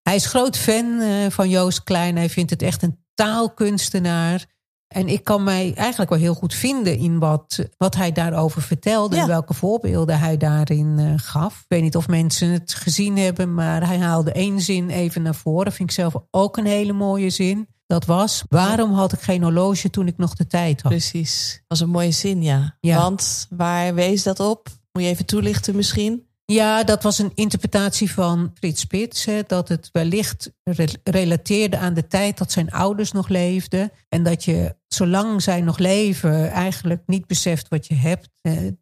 Hij 0.03 0.15
is 0.15 0.27
groot 0.27 0.59
fan 0.59 1.01
eh, 1.01 1.31
van 1.31 1.49
Joost 1.49 1.85
Klein. 1.85 2.17
Hij 2.17 2.31
vindt 2.31 2.51
het 2.51 2.63
echt 2.63 2.83
een 2.83 2.99
taalkunstenaar. 3.15 4.47
En 4.87 5.09
ik 5.09 5.25
kan 5.25 5.45
mij 5.45 5.75
eigenlijk 5.75 6.11
wel 6.11 6.19
heel 6.19 6.35
goed 6.35 6.55
vinden 6.55 6.97
in 6.97 7.19
wat, 7.19 7.67
wat 7.77 7.95
hij 7.95 8.13
daarover 8.13 8.63
vertelde. 8.63 9.17
Ja. 9.17 9.23
En 9.23 9.29
welke 9.29 9.55
voorbeelden 9.55 10.19
hij 10.19 10.37
daarin 10.37 10.99
eh, 10.99 11.13
gaf. 11.17 11.59
Ik 11.59 11.65
weet 11.69 11.83
niet 11.83 11.97
of 11.97 12.09
mensen 12.09 12.49
het 12.49 12.75
gezien 12.75 13.17
hebben, 13.17 13.55
maar 13.55 13.87
hij 13.87 13.99
haalde 13.99 14.33
één 14.33 14.61
zin 14.61 14.91
even 14.91 15.23
naar 15.23 15.35
voren. 15.35 15.73
Vind 15.73 15.89
ik 15.89 15.95
zelf 15.95 16.15
ook 16.31 16.57
een 16.57 16.67
hele 16.67 16.93
mooie 16.93 17.31
zin. 17.31 17.69
Dat 17.87 18.05
was, 18.05 18.45
waarom 18.49 18.93
had 18.93 19.13
ik 19.13 19.21
geen 19.21 19.43
horloge 19.43 19.91
toen 19.91 20.07
ik 20.07 20.17
nog 20.17 20.35
de 20.35 20.47
tijd 20.47 20.83
had? 20.83 20.93
Precies. 20.93 21.63
was 21.69 21.81
een 21.81 21.89
mooie 21.89 22.11
zin, 22.11 22.43
ja. 22.43 22.77
Ja. 22.81 22.97
Want 22.97 23.47
waar 23.51 23.95
wees 23.95 24.23
dat 24.23 24.41
op? 24.41 24.69
Moet 24.93 25.03
je 25.03 25.09
even 25.09 25.27
toelichten 25.27 25.77
misschien? 25.77 26.27
Ja, 26.53 26.85
dat 26.85 27.03
was 27.03 27.19
een 27.19 27.33
interpretatie 27.35 28.11
van 28.13 28.51
Frits 28.55 28.81
Spits. 28.81 29.25
Hè, 29.25 29.41
dat 29.47 29.69
het 29.69 29.89
wellicht 29.93 30.53
re- 30.65 30.87
relateerde 31.05 31.79
aan 31.79 31.95
de 31.95 32.07
tijd 32.07 32.39
dat 32.39 32.53
zijn 32.53 32.71
ouders 32.71 33.13
nog 33.13 33.29
leefden. 33.29 33.91
En 34.09 34.23
dat 34.23 34.45
je, 34.45 34.77
zolang 34.89 35.43
zij 35.43 35.61
nog 35.61 35.79
leven, 35.79 36.51
eigenlijk 36.51 37.03
niet 37.07 37.27
beseft 37.27 37.69
wat 37.69 37.87
je 37.87 37.95
hebt. 37.95 38.29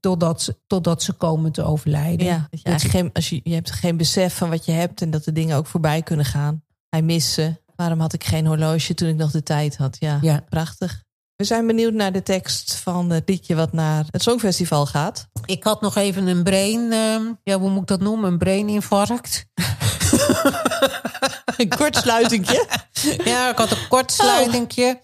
Totdat, 0.00 0.42
ze- 0.42 0.59
totdat 0.66 1.02
ze 1.02 1.12
komen 1.12 1.52
te 1.52 1.62
overlijden. 1.64 2.26
Ja, 2.26 2.48
dat 2.62 2.83
je, 2.83 2.88
geen, 2.88 3.11
als 3.12 3.28
je, 3.28 3.40
je 3.44 3.54
hebt 3.54 3.70
geen 3.70 3.96
besef 3.96 4.35
van 4.37 4.48
wat 4.50 4.64
je 4.64 4.72
hebt 4.72 5.02
en 5.02 5.11
dat 5.11 5.24
de 5.24 5.33
dingen 5.33 5.56
ook 5.56 5.66
voorbij 5.66 6.02
kunnen 6.02 6.26
gaan. 6.26 6.62
Hij 6.88 7.02
mist 7.02 7.28
ze. 7.33 7.59
Waarom 7.76 8.00
had 8.00 8.12
ik 8.12 8.24
geen 8.24 8.46
horloge 8.46 8.94
toen 8.94 9.09
ik 9.09 9.16
nog 9.16 9.30
de 9.30 9.42
tijd 9.42 9.76
had? 9.76 9.96
Ja, 10.00 10.18
Ja. 10.22 10.44
prachtig. 10.48 11.02
We 11.40 11.46
zijn 11.46 11.66
benieuwd 11.66 11.92
naar 11.92 12.12
de 12.12 12.22
tekst 12.22 12.74
van 12.74 13.11
het 13.11 13.29
liedje 13.29 13.55
wat 13.55 13.72
naar 13.72 14.05
het 14.11 14.22
Songfestival 14.22 14.87
gaat. 14.87 15.29
Ik 15.44 15.64
had 15.64 15.81
nog 15.81 15.96
even 15.96 16.26
een 16.26 16.42
brain, 16.42 16.92
eh, 16.92 17.20
ja, 17.42 17.59
hoe 17.59 17.70
moet 17.70 17.81
ik 17.81 17.87
dat 17.87 18.00
noemen? 18.00 18.33
Een 18.33 18.38
braininfarct. 18.38 19.44
Een 21.57 21.68
kortsluitingje. 21.68 22.66
Ja, 23.24 23.50
ik 23.50 23.57
had 23.57 23.70
een 23.70 23.88
kortsluitingje. 23.88 25.00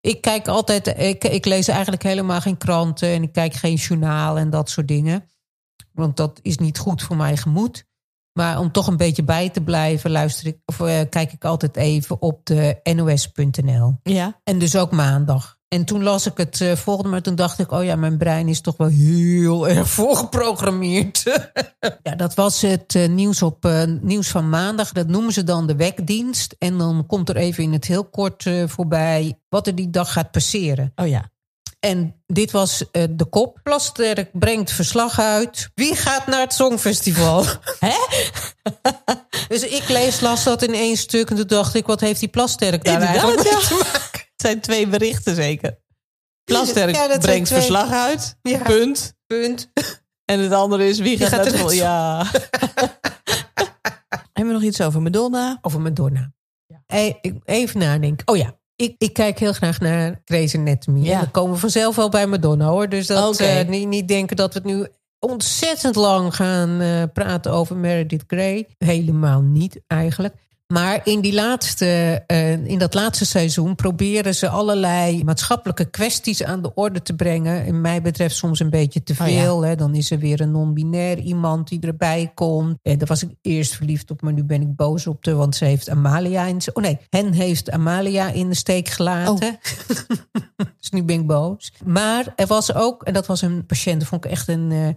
Ik 0.00 0.20
kijk 0.20 0.48
altijd, 0.48 0.86
ik, 0.86 1.24
ik 1.24 1.44
lees 1.44 1.68
eigenlijk 1.68 2.02
helemaal 2.02 2.40
geen 2.40 2.56
kranten 2.56 3.08
en 3.08 3.22
ik 3.22 3.32
kijk 3.32 3.54
geen 3.54 3.74
journaal 3.74 4.38
en 4.38 4.50
dat 4.50 4.70
soort 4.70 4.88
dingen. 4.88 5.28
Want 5.92 6.16
dat 6.16 6.38
is 6.42 6.58
niet 6.58 6.78
goed 6.78 7.02
voor 7.02 7.16
mijn 7.16 7.38
gemoed. 7.38 7.84
Maar 8.32 8.58
om 8.58 8.72
toch 8.72 8.86
een 8.86 8.96
beetje 8.96 9.24
bij 9.24 9.48
te 9.48 9.60
blijven, 9.60 10.10
luister 10.10 10.46
ik, 10.46 10.58
of, 10.64 10.80
eh, 10.80 11.00
kijk 11.10 11.32
ik 11.32 11.44
altijd 11.44 11.76
even 11.76 12.22
op 12.22 12.40
de 12.44 12.80
nos.nl. 12.82 13.98
Ja. 14.02 14.40
En 14.44 14.58
dus 14.58 14.76
ook 14.76 14.90
maandag. 14.90 15.60
En 15.68 15.84
toen 15.84 16.02
las 16.02 16.26
ik 16.26 16.36
het 16.36 16.60
eh, 16.60 16.76
volgende, 16.76 17.10
maar 17.10 17.22
toen 17.22 17.34
dacht 17.34 17.58
ik: 17.58 17.72
oh 17.72 17.84
ja, 17.84 17.96
mijn 17.96 18.18
brein 18.18 18.48
is 18.48 18.60
toch 18.60 18.76
wel 18.76 18.88
heel 18.88 19.68
erg 19.68 19.88
voorgeprogrammeerd. 19.88 21.22
ja, 22.02 22.14
dat 22.14 22.34
was 22.34 22.60
het 22.60 22.94
eh, 22.94 23.08
nieuws 23.08 23.42
op 23.42 23.68
nieuws 24.00 24.28
van 24.28 24.48
maandag. 24.48 24.92
Dat 24.92 25.06
noemen 25.06 25.32
ze 25.32 25.44
dan 25.44 25.66
de 25.66 25.76
wekdienst. 25.76 26.56
En 26.58 26.78
dan 26.78 27.06
komt 27.06 27.28
er 27.28 27.36
even 27.36 27.62
in 27.62 27.72
het 27.72 27.84
heel 27.84 28.04
kort 28.04 28.50
voorbij 28.66 29.38
wat 29.48 29.66
er 29.66 29.74
die 29.74 29.90
dag 29.90 30.12
gaat 30.12 30.30
passeren. 30.30 30.92
Oh 30.94 31.06
ja. 31.06 31.30
En 31.84 32.22
dit 32.26 32.50
was 32.50 32.90
eh, 32.90 33.04
de 33.10 33.24
kop. 33.24 33.60
Plasterk 33.62 34.30
brengt 34.32 34.70
verslag 34.70 35.20
uit. 35.20 35.70
Wie 35.74 35.96
gaat 35.96 36.26
naar 36.26 36.40
het 36.40 36.52
Songfestival? 36.52 37.44
Hè? 37.86 37.96
dus 39.48 39.62
ik 39.62 39.88
lees, 39.88 40.20
las 40.20 40.44
dat 40.44 40.62
in 40.62 40.74
één 40.74 40.96
stuk. 40.96 41.30
En 41.30 41.36
toen 41.36 41.46
dacht 41.46 41.74
ik, 41.74 41.86
wat 41.86 42.00
heeft 42.00 42.20
die 42.20 42.28
Plasterk 42.28 42.84
daar 42.84 43.00
eigenlijk 43.00 43.42
ja. 43.42 43.58
te 43.58 43.74
maken? 43.74 44.00
Het 44.32 44.50
zijn 44.50 44.60
twee 44.60 44.86
berichten 44.86 45.34
zeker. 45.34 45.78
Plasterk 46.44 46.94
Ja, 46.94 47.18
brengt 47.18 47.22
twee. 47.46 47.60
verslag 47.60 47.90
uit. 47.92 48.36
Ja. 48.42 48.58
Punt. 48.58 49.14
Punt. 49.26 49.70
En 50.24 50.38
het 50.40 50.52
andere 50.52 50.88
is 50.88 50.98
wie 50.98 51.18
gaat, 51.18 51.28
gaat 51.28 51.52
naar? 51.52 51.74
Ja. 51.74 52.26
Hebben 54.32 54.46
we 54.46 54.52
nog 54.52 54.62
iets 54.62 54.80
over 54.80 55.02
Madonna? 55.02 55.58
Over 55.60 55.80
Madonna. 55.80 56.32
E- 56.86 57.12
ik- 57.20 57.40
Even 57.44 57.78
nadenken. 57.80 58.28
Oh 58.28 58.36
ja, 58.36 58.58
ik, 58.82 58.94
ik 58.98 59.12
kijk 59.12 59.38
heel 59.38 59.52
graag 59.52 59.80
naar 59.80 60.20
Grey's 60.24 60.54
Anatomy. 60.54 61.04
Ja. 61.04 61.12
En 61.12 61.18
dan 61.18 61.30
komen 61.30 61.52
we 61.52 61.60
vanzelf 61.60 61.96
wel 61.96 62.08
bij 62.08 62.26
Madonna 62.26 62.66
hoor. 62.66 62.88
Dus 62.88 63.06
dat 63.06 63.40
eh, 63.40 63.68
niet, 63.68 63.88
niet 63.88 64.08
denken 64.08 64.36
dat 64.36 64.52
we 64.52 64.58
het 64.58 64.68
nu 64.68 64.86
ontzettend 65.18 65.96
lang 65.96 66.34
gaan 66.34 66.80
eh, 66.80 67.02
praten 67.12 67.52
over 67.52 67.76
Meredith 67.76 68.24
Grey. 68.26 68.68
Helemaal 68.78 69.40
niet 69.40 69.80
eigenlijk. 69.86 70.34
Maar 70.72 71.00
in, 71.04 71.20
die 71.20 71.32
laatste, 71.34 72.22
eh, 72.26 72.52
in 72.66 72.78
dat 72.78 72.94
laatste 72.94 73.24
seizoen 73.26 73.74
proberen 73.74 74.34
ze 74.34 74.48
allerlei 74.48 75.24
maatschappelijke 75.24 75.84
kwesties 75.90 76.42
aan 76.44 76.62
de 76.62 76.74
orde 76.74 77.02
te 77.02 77.14
brengen. 77.14 77.66
In 77.66 77.80
mij 77.80 78.02
betreft 78.02 78.34
soms 78.36 78.60
een 78.60 78.70
beetje 78.70 79.02
te 79.02 79.12
Oh 79.20 79.28
ja. 79.28 79.40
veel. 79.42 79.62
hè. 79.64 79.74
Dan 79.76 79.94
is 79.94 80.10
er 80.10 80.18
weer 80.18 80.40
een 80.40 80.50
non-binair 80.50 81.18
iemand 81.18 81.68
die 81.68 81.80
erbij 81.80 82.30
komt. 82.34 82.78
En 82.82 82.98
daar 82.98 83.08
was 83.08 83.22
ik 83.22 83.30
eerst 83.40 83.74
verliefd 83.74 84.10
op, 84.10 84.22
maar 84.22 84.32
nu 84.32 84.44
ben 84.44 84.60
ik 84.62 84.76
boos 84.76 85.06
op 85.06 85.24
de. 85.24 85.34
Want 85.34 85.56
ze 85.56 85.64
heeft 85.64 85.88
Amalia 85.88 86.44
in. 86.46 86.60
Oh 86.72 86.82
nee, 86.82 86.98
hen 87.10 87.32
heeft 87.32 87.70
Amalia 87.70 88.28
in 88.30 88.48
de 88.48 88.54
steek 88.56 88.88
gelaten. 88.88 89.58
dus 90.80 90.90
nu 90.90 91.02
ben 91.02 91.20
ik 91.20 91.26
boos. 91.26 91.72
Maar 91.84 92.32
er 92.36 92.46
was 92.46 92.74
ook, 92.74 93.02
en 93.02 93.12
dat 93.12 93.26
was 93.26 93.42
een 93.42 93.66
patiënt, 93.66 94.00
dat 94.00 94.08
vond 94.08 94.24
ik 94.24 94.30
echt 94.30 94.48
een. 94.48 94.70
eh, 94.72 94.88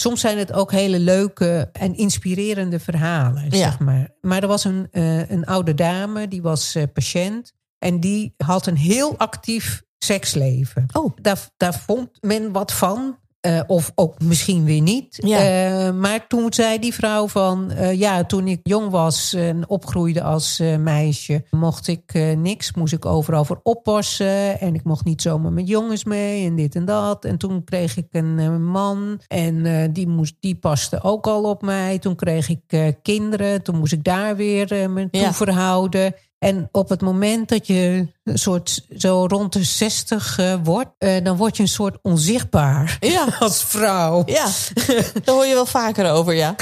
soms 0.00 0.20
zijn 0.20 0.38
het 0.38 0.52
ook 0.52 0.72
hele 0.72 0.98
leuke 0.98 1.68
en 1.72 1.96
inspirerende 1.96 2.78
verhalen, 2.80 3.44
Ja. 3.44 3.56
zeg 3.56 3.78
maar. 3.78 4.08
Maar 4.20 4.42
er 4.42 4.48
was 4.48 4.64
een, 4.64 4.88
eh, 4.90 5.30
een 5.30 5.44
oude 5.46 5.74
dame, 5.74 6.28
die 6.28 6.42
was 6.42 6.74
eh, 6.74 6.82
patiënt. 6.92 7.52
En 7.78 8.00
die 8.00 8.34
had 8.36 8.66
een 8.66 8.76
heel 8.76 9.18
actief 9.18 9.82
seksleven. 9.98 10.86
Oh. 10.92 11.16
Daar, 11.22 11.48
daar 11.56 11.74
vond 11.74 12.08
men 12.20 12.52
wat 12.52 12.72
van. 12.72 13.18
Eh, 13.40 13.60
of 13.66 13.92
ook 13.94 14.20
misschien 14.22 14.64
weer 14.64 14.80
niet. 14.80 15.16
Ja. 15.26 15.38
Eh, 15.38 15.92
maar 15.94 16.26
toen 16.26 16.52
zei 16.52 16.78
die 16.78 16.94
vrouw 16.94 17.28
van... 17.28 17.70
eh, 17.70 17.98
ja, 17.98 18.24
toen 18.24 18.48
ik 18.48 18.60
jong 18.62 18.90
was 18.90 19.34
en 19.34 19.68
opgroeide 19.68 20.22
als 20.22 20.62
meisje... 20.78 21.44
mocht 21.50 21.88
ik 21.88 22.34
niks, 22.36 22.72
moest 22.74 22.92
ik 22.92 23.06
overal 23.06 23.44
voor 23.44 23.60
oppassen. 23.62 24.60
En 24.60 24.74
ik 24.74 24.84
mocht 24.84 25.04
niet 25.04 25.22
zomaar 25.22 25.52
met 25.52 25.68
jongens 25.68 26.04
mee 26.04 26.46
en 26.46 26.56
dit 26.56 26.74
en 26.74 26.84
dat. 26.84 27.24
En 27.24 27.38
toen 27.38 27.64
kreeg 27.64 27.96
ik 27.96 28.06
een 28.10 28.64
man 28.64 29.20
en 29.28 29.92
die, 29.92 30.08
moest, 30.08 30.34
die 30.40 30.54
paste 30.58 31.02
ook 31.02 31.26
al 31.26 31.42
op 31.44 31.62
mij. 31.62 31.98
Toen 31.98 32.16
kreeg 32.16 32.48
ik 32.48 32.94
kinderen, 33.02 33.62
toen 33.62 33.78
moest 33.78 33.92
ik 33.92 34.04
daar 34.04 34.36
weer 34.36 34.90
me 34.90 35.10
toe 35.10 35.20
Ja. 35.20 35.32
verhouden. 35.32 36.14
En 36.38 36.68
op 36.72 36.88
het 36.88 37.00
moment 37.00 37.48
dat 37.48 37.66
je 37.66 38.06
een 38.24 38.38
soort 38.38 38.84
zo 38.96 39.26
rond 39.28 39.52
de 39.52 39.64
60 39.64 40.38
eh, 40.38 40.54
wordt, 40.62 40.90
eh, 40.98 41.24
dan 41.24 41.36
word 41.36 41.56
je 41.56 41.62
een 41.62 41.68
soort 41.68 41.98
onzichtbaar 42.02 42.96
Ja. 43.00 43.26
als 43.38 43.64
vrouw. 43.64 44.22
Ja, 44.26 44.46
daar 45.24 45.34
hoor 45.34 45.46
je 45.46 45.54
wel 45.54 45.66
vaker 45.66 46.10
over, 46.10 46.34
ja. 46.34 46.54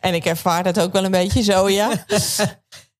En 0.00 0.14
ik 0.14 0.24
ervaar 0.24 0.62
dat 0.62 0.80
ook 0.80 0.92
wel 0.92 1.04
een 1.04 1.10
beetje 1.10 1.42
zo, 1.42 1.68
ja. 1.68 2.04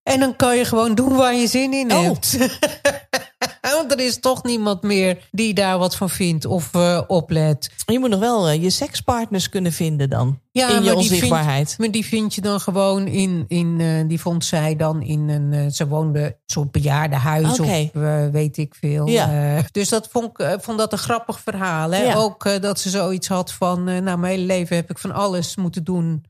En 0.03 0.21
dan 0.21 0.37
kan 0.37 0.57
je 0.57 0.65
gewoon 0.65 0.95
doen 0.95 1.17
waar 1.17 1.35
je 1.35 1.47
zin 1.47 1.73
in 1.73 1.93
Oh. 1.93 2.17
Want 3.77 3.93
er 3.93 4.01
is 4.01 4.21
toch 4.21 4.43
niemand 4.43 4.83
meer 4.83 5.29
die 5.31 5.55
daar 5.55 5.79
wat 5.79 5.97
van 5.97 6.11
vindt 6.11 6.45
of 6.45 6.75
eh, 6.75 7.01
oplet. 7.07 7.71
Je 7.87 7.99
moet 7.99 8.11
nog 8.11 8.21
wel 8.21 8.49
eh, 8.49 8.63
je 8.63 8.71
sekspartners 8.71 9.49
kunnen 9.49 9.73
vinden 9.73 10.11
dan. 10.11 10.41
Ja, 10.53 10.67
in 10.69 10.75
maar 10.75 10.83
je 10.83 10.89
die 10.89 10.99
onzichtbaarheid. 10.99 11.67
Vind, 11.67 11.79
maar 11.79 11.91
die 11.91 12.05
vind 12.05 12.35
je 12.35 12.41
dan 12.41 12.61
gewoon 12.61 13.07
in, 13.07 13.45
in 13.49 13.81
eh, 13.81 14.09
die 14.09 14.21
vond 14.21 14.45
zij 14.45 14.77
dan 14.77 15.03
in 15.03 15.29
een, 15.29 15.73
ze 15.73 15.89
woonde 15.89 16.21
een 16.25 16.35
soort 16.47 16.71
bejaardenhuis 16.71 17.61
Oké. 17.61 17.91
of 17.95 18.03
weet 18.33 18.57
ik 18.57 18.75
veel. 18.81 19.09
Ja. 19.09 19.63
Dus 19.71 19.89
dat 19.89 20.09
vond 20.11 20.41
ik 20.41 20.57
vond 20.61 20.79
dat 20.79 20.93
een 20.93 20.99
grappig 20.99 21.41
verhaal. 21.41 21.91
Hè? 21.91 22.03
Ja. 22.03 22.15
Ook 22.15 22.63
dat 22.63 22.81
ze 22.81 22.91
zoiets 22.91 23.29
had 23.29 23.53
van, 23.53 23.85
nou 23.85 24.19
mijn 24.19 24.25
hele 24.25 24.47
leven 24.47 24.77
heb 24.77 24.91
ik 24.91 24.99
van 24.99 25.13
alles 25.13 25.57
moeten 25.57 25.85
doen 25.85 26.25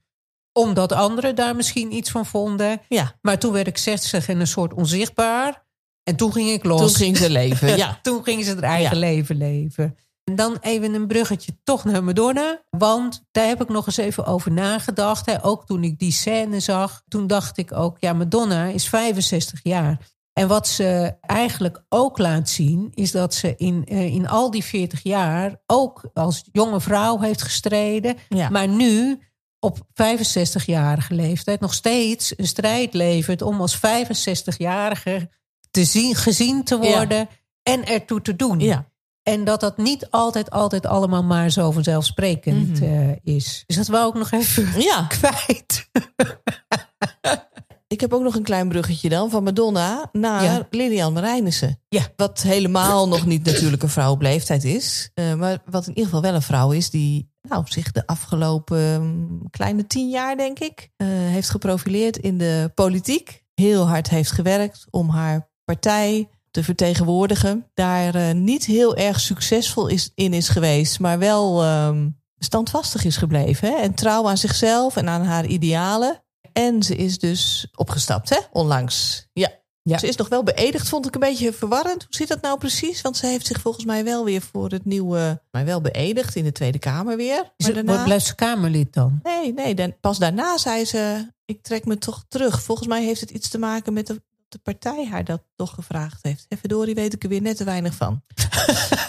omdat 0.55 0.92
anderen 0.92 1.35
daar 1.35 1.57
misschien 1.57 1.92
iets 1.92 2.11
van 2.11 2.27
vonden. 2.27 2.81
Ja, 2.88 3.14
Maar 3.20 3.38
toen 3.38 3.53
werd 3.53 3.66
ik 3.66 3.79
60 3.79 4.29
en 4.29 4.40
een 4.40 4.46
soort 4.46 4.74
onzichtbaar. 4.74 5.63
En 6.05 6.17
toen 6.17 6.33
ging 6.33 6.51
ik 6.51 6.64
los. 6.64 6.81
toen 6.81 6.95
ging 6.95 7.17
ze 7.17 7.31
leven, 7.31 7.77
ja. 7.77 7.99
toen 8.03 8.25
ging 8.25 8.45
ze 8.45 8.51
het 8.51 8.61
eigen 8.61 8.95
Ja. 8.95 9.01
leven 9.01 9.37
leven. 9.37 9.97
En 10.25 10.35
dan 10.35 10.57
even 10.61 10.95
een 10.95 11.07
bruggetje 11.07 11.59
toch 11.64 11.85
naar 11.85 12.05
Madonna. 12.05 12.62
Want 12.71 13.25
daar 13.31 13.47
heb 13.47 13.62
ik 13.62 13.69
nog 13.69 13.87
eens 13.87 13.97
even 13.97 14.27
over 14.27 14.53
nagedacht. 14.53 15.27
Hè. 15.27 15.45
Ook 15.45 15.67
toen 15.67 15.85
ik 15.85 15.99
die 15.99 16.12
scène 16.12 16.61
zag. 16.61 17.03
Toen 17.09 17.27
dacht 17.27 17.59
ik 17.59 17.73
ook, 17.73 17.97
ja, 18.01 18.12
Madonna 18.12 18.67
is 18.67 18.88
65 18.88 19.61
jaar. 19.62 19.99
En 20.33 20.49
wat 20.49 20.69
ze 20.69 21.17
eigenlijk 21.21 21.85
ook 21.88 22.19
laat 22.19 22.49
zien... 22.49 22.90
is 22.95 23.11
dat 23.11 23.35
ze 23.35 23.55
in, 23.57 23.85
eh, 23.87 24.14
in 24.14 24.29
al 24.29 24.51
die 24.51 24.64
40 24.64 25.03
jaar... 25.03 25.61
ook 25.67 26.11
als 26.12 26.45
jonge 26.53 26.81
vrouw 26.81 27.21
heeft 27.21 27.43
gestreden. 27.43 28.17
Ja. 28.29 28.49
Maar 28.49 28.69
nu 28.69 29.19
op 29.61 29.79
65-jarige 29.79 31.14
leeftijd 31.14 31.61
nog 31.61 31.75
steeds 31.75 32.38
een 32.38 32.47
strijd 32.47 32.95
levert... 32.95 33.43
om 33.43 33.61
als 33.61 33.77
65-jarige 33.77 35.31
te 35.74 35.84
zien, 35.84 36.14
gezien 36.14 36.64
te 36.64 36.78
Ja. 36.80 36.96
worden 36.96 37.28
en 37.62 37.84
ertoe 37.87 38.22
te 38.22 38.37
doen. 38.37 38.60
Ja. 38.60 38.92
En 39.22 39.44
dat 39.44 39.60
dat 39.60 39.76
niet 39.76 40.10
altijd, 40.10 40.50
altijd 40.50 40.87
allemaal 40.87 41.22
maar 41.24 41.50
zo 41.50 41.70
vanzelfsprekend 41.70 42.80
eh, 42.82 43.10
is. 43.22 43.64
Dus 43.66 43.76
dat 43.76 43.87
wou 43.87 44.08
ik 44.08 44.14
nog 44.14 44.30
even 44.30 44.80
ja, 44.82 45.06
kwijt. 45.18 45.90
ik 47.87 48.00
heb 48.00 48.12
ook 48.12 48.22
nog 48.22 48.34
een 48.34 48.42
klein 48.42 48.68
bruggetje 48.68 49.08
dan 49.08 49.30
van 49.30 49.42
Madonna 49.42 50.08
naar 50.12 50.42
Ja. 50.44 50.66
Lilian 50.70 51.12
Marijnissen. 51.12 51.80
Ja. 51.88 52.02
Wat 52.16 52.42
helemaal 52.42 53.08
nog 53.08 53.26
niet 53.26 53.44
natuurlijk 53.44 53.82
een 53.82 53.88
vrouw 53.88 54.10
op 54.12 54.22
leeftijd 54.22 54.64
is. 54.64 55.10
eh, 55.14 55.34
maar 55.34 55.58
wat 55.70 55.82
in 55.82 55.88
ieder 55.88 56.04
geval 56.04 56.22
wel 56.22 56.34
een 56.34 56.42
vrouw 56.42 56.70
is 56.72 56.90
die 56.90 57.32
nou, 57.48 57.62
zich 57.68 57.92
de 57.92 58.06
afgelopen 58.06 59.02
mm, 59.02 59.50
kleine 59.50 59.87
tien 59.87 60.08
jaar, 60.08 60.37
denk 60.37 60.58
ik, 60.58 60.90
eh, 60.96 61.06
heeft 61.08 61.50
geprofileerd 61.50 62.16
in 62.16 62.38
de 62.38 62.70
politiek. 62.74 63.42
Heel 63.54 63.88
hard 63.88 64.08
heeft 64.10 64.30
gewerkt 64.30 64.87
om 64.90 65.08
haar 65.08 65.52
partij 65.64 66.29
te 66.50 66.62
vertegenwoordigen. 66.64 67.70
Daar 67.74 68.14
eh, 68.14 68.35
niet 68.35 68.64
heel 68.64 68.96
erg 68.96 69.20
succesvol 69.20 69.87
is, 69.87 70.11
in 70.14 70.33
is 70.33 70.48
geweest, 70.48 71.00
maar 71.00 71.18
wel 71.18 71.62
ehm, 71.62 72.09
standvastig 72.38 73.05
is 73.05 73.16
gebleven. 73.16 73.68
Hè? 73.68 73.74
En 73.77 73.94
trouw 73.94 74.29
aan 74.29 74.37
zichzelf 74.38 74.96
en 74.96 75.09
aan 75.09 75.22
haar 75.24 75.46
idealen. 75.46 76.22
En 76.53 76.83
ze 76.83 76.96
is 76.96 77.18
dus 77.18 77.66
opgestapt, 77.74 78.29
hè? 78.29 78.38
onlangs. 78.53 79.27
Ja. 79.33 79.62
Ja. 79.83 79.98
Ze 79.98 80.07
is 80.09 80.16
nog 80.16 80.29
wel 80.29 80.42
beëdigd, 80.42 80.88
vond 80.88 81.07
ik 81.07 81.14
een 81.14 81.20
beetje 81.20 81.53
verwarrend. 81.53 82.03
Hoe 82.03 82.14
zit 82.14 82.29
dat 82.29 82.40
nou 82.40 82.59
precies? 82.59 83.00
Want 83.00 83.16
ze 83.16 83.27
heeft 83.27 83.46
zich 83.46 83.61
volgens 83.61 83.85
mij 83.85 84.05
wel 84.05 84.24
weer 84.24 84.42
voor 84.42 84.70
het 84.70 84.85
nieuwe... 84.85 85.42
maar 85.50 85.64
wel 85.64 85.81
beëdigd 85.81 86.37
in 86.37 86.44
de 86.44 86.53
Tweede 86.53 86.79
Kamer 86.79 87.16
weer. 87.16 87.53
Is 87.57 87.66
Maar 87.66 87.77
het, 87.77 87.87
daarna- 87.87 88.05
blijft 88.05 88.27
ze 88.27 88.35
Kamerlid 88.35 88.92
dan? 88.92 89.20
Nee, 89.22 89.53
nee. 89.53 89.74
Dan, 89.74 89.94
pas 90.00 90.18
daarna 90.18 90.59
zei 90.59 90.85
ze: 90.85 91.33
Ik 91.44 91.62
trek 91.62 91.85
me 91.85 91.98
toch 91.98 92.24
terug. 92.29 92.62
Volgens 92.62 92.88
mij 92.88 93.05
heeft 93.05 93.20
het 93.20 93.31
iets 93.31 93.48
te 93.48 93.59
maken 93.59 93.92
met 93.92 94.07
de, 94.07 94.22
de 94.55 94.61
partij 94.62 95.07
haar 95.07 95.25
dat 95.25 95.43
toch 95.57 95.75
gevraagd 95.75 96.23
heeft. 96.23 96.47
En 96.49 96.59
verdorie 96.59 96.95
weet 96.95 97.14
ik 97.14 97.23
er 97.23 97.29
weer 97.29 97.43
net 97.43 97.57
te 97.57 97.64
weinig 97.64 97.95
van. 97.95 98.23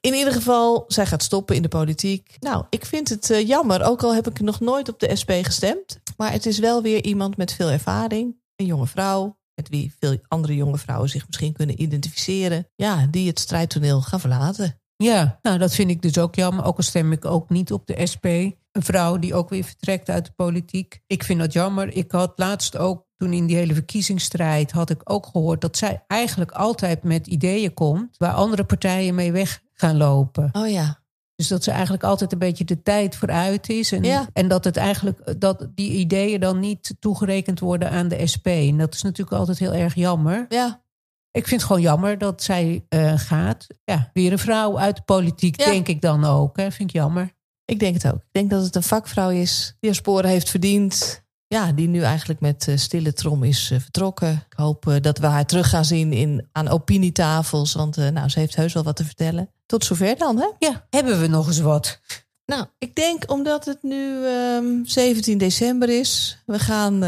In 0.00 0.14
ieder 0.14 0.32
geval, 0.32 0.84
zij 0.88 1.06
gaat 1.06 1.22
stoppen 1.22 1.56
in 1.56 1.62
de 1.62 1.68
politiek. 1.68 2.36
Nou, 2.38 2.64
ik 2.70 2.86
vind 2.86 3.08
het 3.08 3.30
eh, 3.30 3.46
jammer. 3.46 3.82
Ook 3.82 4.02
al 4.02 4.14
heb 4.14 4.28
ik 4.28 4.40
nog 4.40 4.60
nooit 4.60 4.88
op 4.88 5.00
de 5.00 5.16
SP 5.20 5.30
gestemd. 5.42 6.00
Maar 6.16 6.32
het 6.32 6.46
is 6.46 6.58
wel 6.58 6.82
weer 6.82 7.04
iemand 7.04 7.36
met 7.36 7.52
veel 7.52 7.70
ervaring. 7.70 8.36
Een 8.56 8.66
jonge 8.66 8.86
vrouw. 8.86 9.38
Met 9.54 9.68
wie 9.68 9.94
veel 9.98 10.18
andere 10.28 10.54
jonge 10.54 10.78
vrouwen 10.78 11.08
zich 11.08 11.26
misschien 11.26 11.52
kunnen 11.52 11.82
identificeren. 11.82 12.68
Ja, 12.76 13.06
die 13.10 13.28
het 13.28 13.38
strijdtoneel 13.38 14.00
gaan 14.00 14.20
verlaten. 14.20 14.80
Ja, 14.96 15.38
nou 15.42 15.58
dat 15.58 15.74
vind 15.74 15.90
ik 15.90 16.02
dus 16.02 16.18
ook 16.18 16.34
jammer. 16.34 16.64
Ook 16.64 16.76
al 16.76 16.82
stem 16.82 17.12
ik 17.12 17.24
ook 17.24 17.48
niet 17.48 17.72
op 17.72 17.86
de 17.86 18.06
SP. 18.12 18.24
Een 18.24 18.82
vrouw 18.82 19.18
die 19.18 19.34
ook 19.34 19.48
weer 19.48 19.64
vertrekt 19.64 20.08
uit 20.08 20.24
de 20.24 20.32
politiek. 20.36 21.00
Ik 21.06 21.24
vind 21.24 21.40
dat 21.40 21.52
jammer. 21.52 21.96
Ik 21.96 22.12
had 22.12 22.32
laatst 22.36 22.76
ook, 22.76 23.06
toen 23.20 23.32
in 23.32 23.46
die 23.46 23.56
hele 23.56 23.74
verkiezingsstrijd... 23.74 24.70
had 24.70 24.90
ik 24.90 25.00
ook 25.04 25.26
gehoord 25.26 25.60
dat 25.60 25.76
zij 25.76 26.04
eigenlijk 26.06 26.50
altijd 26.50 27.02
met 27.02 27.26
ideeën 27.26 27.74
komt... 27.74 28.16
waar 28.18 28.32
andere 28.32 28.64
partijen 28.64 29.14
mee 29.14 29.32
weg 29.32 29.60
gaan 29.72 29.96
lopen. 29.96 30.48
Oh 30.52 30.68
ja. 30.70 30.98
Dus 31.34 31.48
dat 31.48 31.64
ze 31.64 31.70
eigenlijk 31.70 32.02
altijd 32.04 32.32
een 32.32 32.38
beetje 32.38 32.64
de 32.64 32.82
tijd 32.82 33.16
vooruit 33.16 33.68
is. 33.68 33.92
En, 33.92 34.02
Ja. 34.02 34.26
en 34.32 34.48
dat 34.48 34.64
het 34.64 34.76
eigenlijk 34.76 35.40
dat 35.40 35.68
die 35.74 35.90
ideeën 35.90 36.40
dan 36.40 36.58
niet 36.60 36.94
toegerekend 37.00 37.60
worden 37.60 37.90
aan 37.90 38.08
de 38.08 38.26
SP. 38.32 38.46
En 38.46 38.78
dat 38.78 38.94
is 38.94 39.02
natuurlijk 39.02 39.36
altijd 39.36 39.58
heel 39.58 39.72
erg 39.74 39.94
jammer. 39.94 40.46
Ja, 40.48 40.82
Ik 41.30 41.46
vind 41.46 41.60
het 41.60 41.70
gewoon 41.70 41.82
jammer 41.82 42.18
dat 42.18 42.42
zij 42.42 42.84
eh, 42.88 43.12
gaat. 43.18 43.66
Ja, 43.84 44.10
weer 44.12 44.32
een 44.32 44.38
vrouw 44.38 44.78
uit 44.78 44.96
de 44.96 45.02
politiek, 45.02 45.60
Ja. 45.60 45.64
denk 45.64 45.88
ik 45.88 46.00
dan 46.00 46.24
ook. 46.24 46.56
Hè. 46.56 46.70
Vind 46.70 46.88
ik 46.88 46.94
jammer. 46.96 47.32
ik 47.64 47.78
denk 47.78 47.94
het 47.94 48.06
ook. 48.12 48.20
Ik 48.20 48.32
denk 48.32 48.50
dat 48.50 48.62
het 48.64 48.74
een 48.76 48.82
vakvrouw 48.82 49.30
is 49.30 49.76
die 49.80 49.90
haar 49.90 49.98
sporen 49.98 50.30
heeft 50.30 50.50
verdiend. 50.50 51.24
Ja, 51.54 51.72
die 51.72 51.88
nu 51.88 52.02
eigenlijk 52.02 52.40
met 52.40 52.68
eh, 52.68 52.76
stille 52.76 53.12
trom 53.12 53.44
is 53.44 53.70
eh, 53.70 53.80
vertrokken. 53.80 54.46
Ik 54.50 54.56
hoop 54.56 54.88
eh, 54.88 54.96
dat 55.00 55.18
we 55.18 55.26
haar 55.26 55.46
terug 55.46 55.68
gaan 55.68 55.84
zien 55.84 56.12
in, 56.12 56.48
aan 56.52 56.68
opinietafels. 56.68 57.72
Want 57.72 57.96
nou, 57.96 58.28
ze 58.28 58.38
heeft 58.38 58.56
heus 58.56 58.72
wel 58.72 58.82
wat 58.82 58.96
te 58.96 59.04
vertellen. 59.04 59.50
Tot 59.66 59.84
zover 59.84 60.16
dan, 60.16 60.36
hè? 60.36 60.46
Ja, 60.58 60.86
hebben 60.90 61.20
we 61.20 61.26
nog 61.26 61.46
eens 61.46 61.60
wat. 61.60 62.00
Nou, 62.46 62.66
ik 62.78 62.94
denk 62.94 63.30
omdat 63.30 63.64
het 63.64 63.82
nu 63.82 64.26
ehm, 64.26 64.84
17 64.84 65.38
december 65.38 65.88
is. 65.88 66.42
We 66.46 66.58
gaan, 66.58 67.02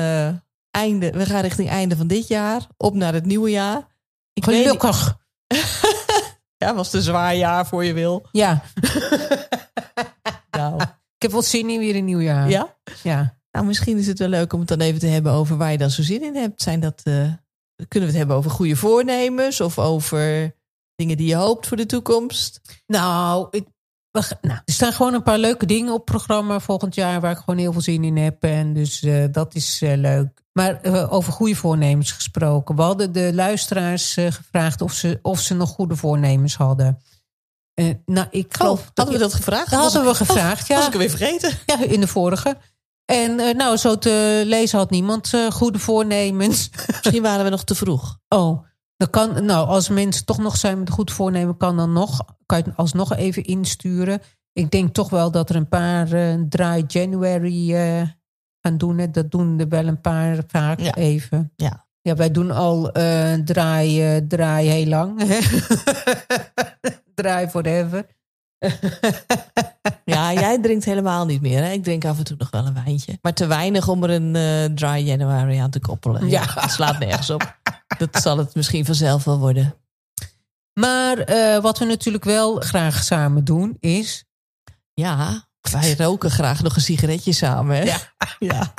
einde, 0.71 1.11
we 1.11 1.27
gaan 1.27 1.41
richting 1.41 1.69
einde 1.69 1.97
van 1.97 2.07
dit 2.07 2.29
jaar. 2.29 2.67
Op 2.77 2.95
naar 2.95 3.13
het 3.13 3.27
nieuwe 3.27 3.51
jaar. 3.51 3.87
Ik 4.33 4.45
weet 4.45 4.63
Gelukkig. 4.63 5.17
Ja, 6.57 6.75
was 6.75 6.87
het 6.87 6.95
een 6.95 7.03
zwaar 7.03 7.37
jaar 7.37 7.67
voor 7.67 7.85
je 7.85 7.93
wil. 7.93 8.27
Ja, 8.33 8.63
Nou, 10.51 10.83
ik 10.83 11.23
heb 11.23 11.31
wel 11.31 11.43
zin 11.43 11.71
in 11.71 11.79
weer 11.79 11.97
een 11.97 12.05
nieuw 12.05 12.21
jaar. 12.21 12.49
ja? 12.49 12.77
ja. 13.03 13.41
Nou, 13.53 13.67
misschien 13.67 13.99
is 13.99 14.07
het 14.07 14.19
wel 14.19 14.29
leuk 14.29 14.53
om 14.53 14.59
het 14.59 14.69
dan 14.69 14.81
even 14.81 15.01
te 15.01 15.07
hebben 15.07 15.33
over 15.33 15.57
waar 15.57 15.71
je 15.71 15.79
dan 15.79 15.91
zo 15.91 16.03
zin 16.03 16.23
in 16.23 16.35
hebt. 16.35 16.63
Zijn 16.63 16.81
dat, 16.81 17.01
eh, 17.05 17.13
kunnen 17.89 18.09
we 18.09 18.15
het 18.15 18.17
hebben 18.17 18.37
over 18.37 18.51
goede 18.51 18.77
voornemens 18.77 19.61
of 19.61 19.79
over 19.79 20.55
dingen 20.95 21.17
die 21.17 21.27
je 21.27 21.35
hoopt 21.35 21.67
voor 21.67 21.77
de 21.77 21.87
toekomst? 21.87 22.61
Nou, 22.87 23.47
ik, 23.51 23.67
we 24.11 24.37
nou, 24.41 24.61
er 24.65 24.73
staan 24.73 24.93
gewoon 24.93 25.15
een 25.15 25.23
paar 25.23 25.39
leuke 25.39 25.67
dingen 25.67 25.93
op 25.93 26.05
programma 26.05 26.61
volgend 26.61 26.95
jaar 26.95 27.21
waar 27.21 27.31
ik 27.31 27.39
gewoon 27.39 27.59
heel 27.59 27.73
veel 27.73 27.81
zin 27.81 28.05
in 28.05 28.17
heb. 28.17 28.43
En 28.43 28.73
dus 28.73 29.03
eh, 29.03 29.25
dat 29.31 29.55
is 29.55 29.83
eh, 29.83 29.97
leuk. 29.97 30.43
Maar 30.53 31.09
over 31.11 31.33
goede 31.33 31.55
voornemens 31.55 32.13
gesproken. 32.13 32.77
We 32.77 32.83
hadden 32.83 33.13
de 33.13 33.35
luisteraars 33.35 34.13
gevraagd 34.13 34.81
of 34.81 34.93
ze, 34.93 35.19
of 35.23 35.41
ze 35.41 35.55
nog 35.55 35.71
goede 35.71 35.97
voornemens 35.97 36.57
hadden. 36.57 36.99
Nou, 38.05 38.27
ik 38.31 38.55
geloof 38.57 38.81
Oh, 38.81 38.87
hadden 38.95 39.15
we 39.15 39.21
dat 39.21 39.35
gevraagd? 39.35 39.71
Dat 39.71 39.81
hadden 39.81 40.05
we 40.05 40.15
gevraagd, 40.15 40.67
ja. 40.67 40.77
Was 40.77 40.87
ik 40.87 40.93
alweer 40.93 41.11
vergeten? 41.11 41.59
Ja, 41.67 41.85
in 41.85 42.01
de 42.01 42.07
vorige. 42.07 42.57
En 43.13 43.41
eh, 43.41 43.55
nou, 43.55 43.77
zo 43.77 43.99
te 43.99 44.43
lezen 44.47 44.79
had 44.79 44.91
niemand 44.91 45.35
eh, 45.35 45.51
goede 45.51 45.79
voornemens. 45.79 46.71
Misschien 47.03 47.23
waren 47.23 47.45
we 47.45 47.51
nog 47.51 47.65
te 47.65 47.75
vroeg. 47.75 48.19
Oh, 48.29 48.65
dan 48.97 49.11
kan, 49.11 49.45
nou, 49.45 49.69
als 49.69 49.89
mensen 49.89 50.25
toch 50.25 50.39
nog 50.39 50.57
zijn 50.57 50.79
met 50.79 50.91
goed 50.91 51.13
voornemen, 51.13 51.57
kan 51.57 51.77
dan 51.77 51.93
nog, 51.93 52.25
kan 52.47 52.59
je 52.59 52.65
het 52.65 52.77
alsnog 52.77 53.15
even 53.17 53.45
insturen. 53.45 54.21
Ik 54.53 54.71
denk 54.71 54.95
toch 54.95 55.11
wel 55.11 55.31
dat 55.31 55.51
er 55.51 55.57
een 55.57 55.69
paar 55.69 56.13
eh 56.13 56.35
dry 56.49 56.85
January 56.87 57.73
gaan 58.61 58.79
doen. 58.79 58.99
Hè. 58.99 59.11
Dat 59.11 59.31
doen 59.31 59.59
er 59.61 59.69
wel 59.69 59.87
een 59.87 60.01
paar 60.01 60.39
vaak 60.47 60.81
Ja. 60.81 60.95
even. 60.95 61.53
Ja. 61.57 61.87
Ja, 62.01 62.15
wij 62.15 62.31
doen 62.31 62.51
al 62.51 62.91
draai, 63.45 64.27
draai 64.27 64.69
heel 64.69 64.87
lang. 64.87 65.23
draai 67.15 67.49
forever. 67.49 68.07
Ja, 70.05 70.33
jij 70.33 70.61
drinkt 70.61 70.85
helemaal 70.85 71.27
niet 71.27 71.41
meer. 71.41 71.63
Hè? 71.63 71.71
Ik 71.71 71.83
drink 71.83 72.05
af 72.05 72.19
en 72.19 72.25
toe 72.25 72.37
nog 72.39 72.51
wel 72.51 72.67
een 72.67 72.85
wijntje. 72.85 73.19
Maar 73.23 73.35
te 73.35 73.47
weinig 73.47 73.89
om 73.89 74.05
er 74.05 74.11
een 74.11 74.37
eh, 74.37 74.65
dry 74.75 75.07
January 75.07 75.61
aan 75.61 75.71
te 75.71 75.81
koppelen. 75.81 76.29
Ja. 76.29 76.45
Het 76.55 76.71
slaat 76.71 76.99
nergens 76.99 77.31
op. 77.31 77.57
Dat 77.99 78.23
zal 78.23 78.39
het 78.39 78.55
misschien 78.55 78.85
vanzelf 78.85 79.25
wel 79.25 79.39
worden. 79.39 79.75
Maar 80.75 81.19
eh, 81.19 81.63
wat 81.63 81.79
we 81.79 81.85
natuurlijk 81.85 82.25
wel 82.25 82.57
graag 82.57 83.05
samen 83.05 83.45
doen 83.45 83.77
is... 83.81 84.25
Ja, 84.95 85.47
wij 85.71 85.95
roken 85.97 86.31
graag 86.31 86.63
nog 86.63 86.77
een 86.77 86.83
sigaretje 86.83 87.33
samen. 87.33 87.77
Hè? 87.77 87.83
Ja. 87.83 87.99
ja. 88.39 88.75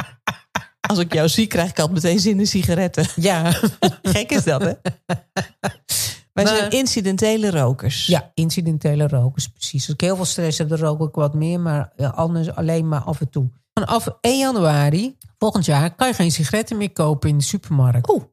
Als 0.87 0.99
ik 0.99 1.13
jou 1.13 1.29
zie, 1.29 1.47
krijg 1.47 1.69
ik 1.69 1.79
altijd 1.79 2.03
meteen 2.03 2.19
zin 2.19 2.39
in 2.39 2.47
sigaretten. 2.47 3.05
Ja, 3.15 3.51
Gek 4.01 4.31
is 4.31 4.43
dat, 4.43 4.61
hè? 4.61 4.73
Wij 6.33 6.43
Maar- 6.43 6.55
zijn 6.55 6.71
incidentele 6.71 7.51
rokers. 7.51 8.05
Ja, 8.05 8.31
incidentele 8.33 9.07
rokers, 9.07 9.47
precies. 9.47 9.85
Als 9.85 9.93
ik 9.93 10.01
heel 10.01 10.15
veel 10.15 10.25
stress 10.25 10.57
heb, 10.57 10.69
dan 10.69 10.77
rook 10.77 11.01
ik 11.07 11.15
wat 11.15 11.33
meer. 11.33 11.59
Maar 11.59 11.91
anders 12.15 12.55
alleen 12.55 12.87
maar 12.87 13.01
af 13.01 13.21
en 13.21 13.29
toe. 13.29 13.49
Vanaf 13.73 14.07
1 14.21 14.37
januari 14.39 15.17
volgend 15.37 15.65
jaar 15.65 15.95
kan 15.95 16.07
je 16.07 16.13
geen 16.13 16.31
sigaretten 16.31 16.77
meer 16.77 16.91
kopen 16.91 17.29
in 17.29 17.37
de 17.37 17.43
supermarkt. 17.43 18.09
Oeh. 18.13 18.23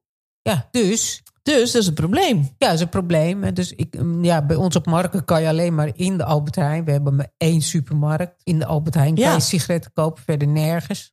Ja, 0.42 0.68
dus 0.70 1.22
Dus 1.42 1.72
dat 1.72 1.82
is 1.82 1.88
een 1.88 1.94
probleem. 1.94 2.38
ja, 2.58 2.66
dat 2.66 2.74
is 2.74 2.80
een 2.80 2.88
probleem. 2.88 3.54
Dus 3.54 3.72
ik, 3.72 3.98
mm, 4.02 4.24
ja, 4.24 4.46
bij 4.46 4.56
ons 4.56 4.76
op 4.76 4.86
marken 4.86 5.24
kan 5.24 5.42
je 5.42 5.48
alleen 5.48 5.74
maar 5.74 5.90
in 5.94 6.16
de 6.16 6.24
Albert 6.24 6.56
Heijn. 6.56 6.84
We 6.84 6.90
hebben 6.90 7.16
maar 7.16 7.32
één 7.36 7.60
supermarkt. 7.62 8.40
In 8.44 8.58
de 8.58 8.66
Albert 8.66 8.94
Heijn 8.94 9.14
kan 9.14 9.24
Ja. 9.24 9.34
je 9.34 9.40
sigaretten 9.40 9.92
kopen, 9.92 10.22
verder 10.22 10.48
nergens. 10.48 11.08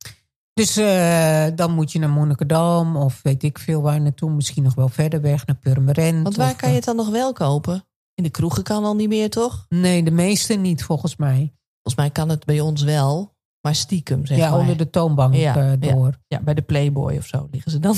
Dus 0.58 0.76
eh, 0.76 1.46
dan 1.54 1.74
moet 1.74 1.92
je 1.92 1.98
naar 1.98 2.10
Monnikendam 2.10 2.96
of 2.96 3.20
weet 3.22 3.42
ik 3.42 3.58
veel 3.58 3.82
waar 3.82 4.00
naartoe. 4.00 4.30
Misschien 4.30 4.62
nog 4.62 4.74
wel 4.74 4.88
verder 4.88 5.20
weg 5.20 5.46
naar 5.46 5.56
Purmerend. 5.56 6.22
Want 6.22 6.36
waar 6.36 6.50
of, 6.50 6.56
kan 6.56 6.68
je 6.68 6.74
het 6.74 6.84
dan 6.84 6.96
nog 6.96 7.08
wel 7.08 7.32
kopen? 7.32 7.86
In 8.14 8.22
de 8.24 8.30
kroegen 8.30 8.62
kan 8.62 8.84
al 8.84 8.94
niet 8.94 9.08
meer, 9.08 9.30
toch? 9.30 9.66
eh, 9.68 9.78
Nee, 9.78 10.02
de 10.02 10.10
meeste 10.10 10.54
niet 10.54 10.84
volgens 10.84 11.16
mij. 11.16 11.54
Volgens 11.82 11.94
mij 11.96 12.10
kan 12.10 12.28
het 12.28 12.44
bij 12.44 12.60
ons 12.60 12.82
wel. 12.82 13.36
Maar 13.60 13.74
stiekem, 13.74 14.26
zeg 14.26 14.38
ja, 14.38 14.50
maar. 14.50 14.58
onder 14.58 14.76
de 14.76 14.90
toonbank 14.90 15.34
Ja, 15.34 15.56
eh, 15.56 15.72
door. 15.94 16.18
Ja, 16.26 16.40
bij 16.40 16.54
de 16.54 16.62
Playboy 16.62 17.16
of 17.16 17.26
zo 17.26 17.48
liggen 17.50 17.70
ze 17.70 17.78
dan. 17.78 17.94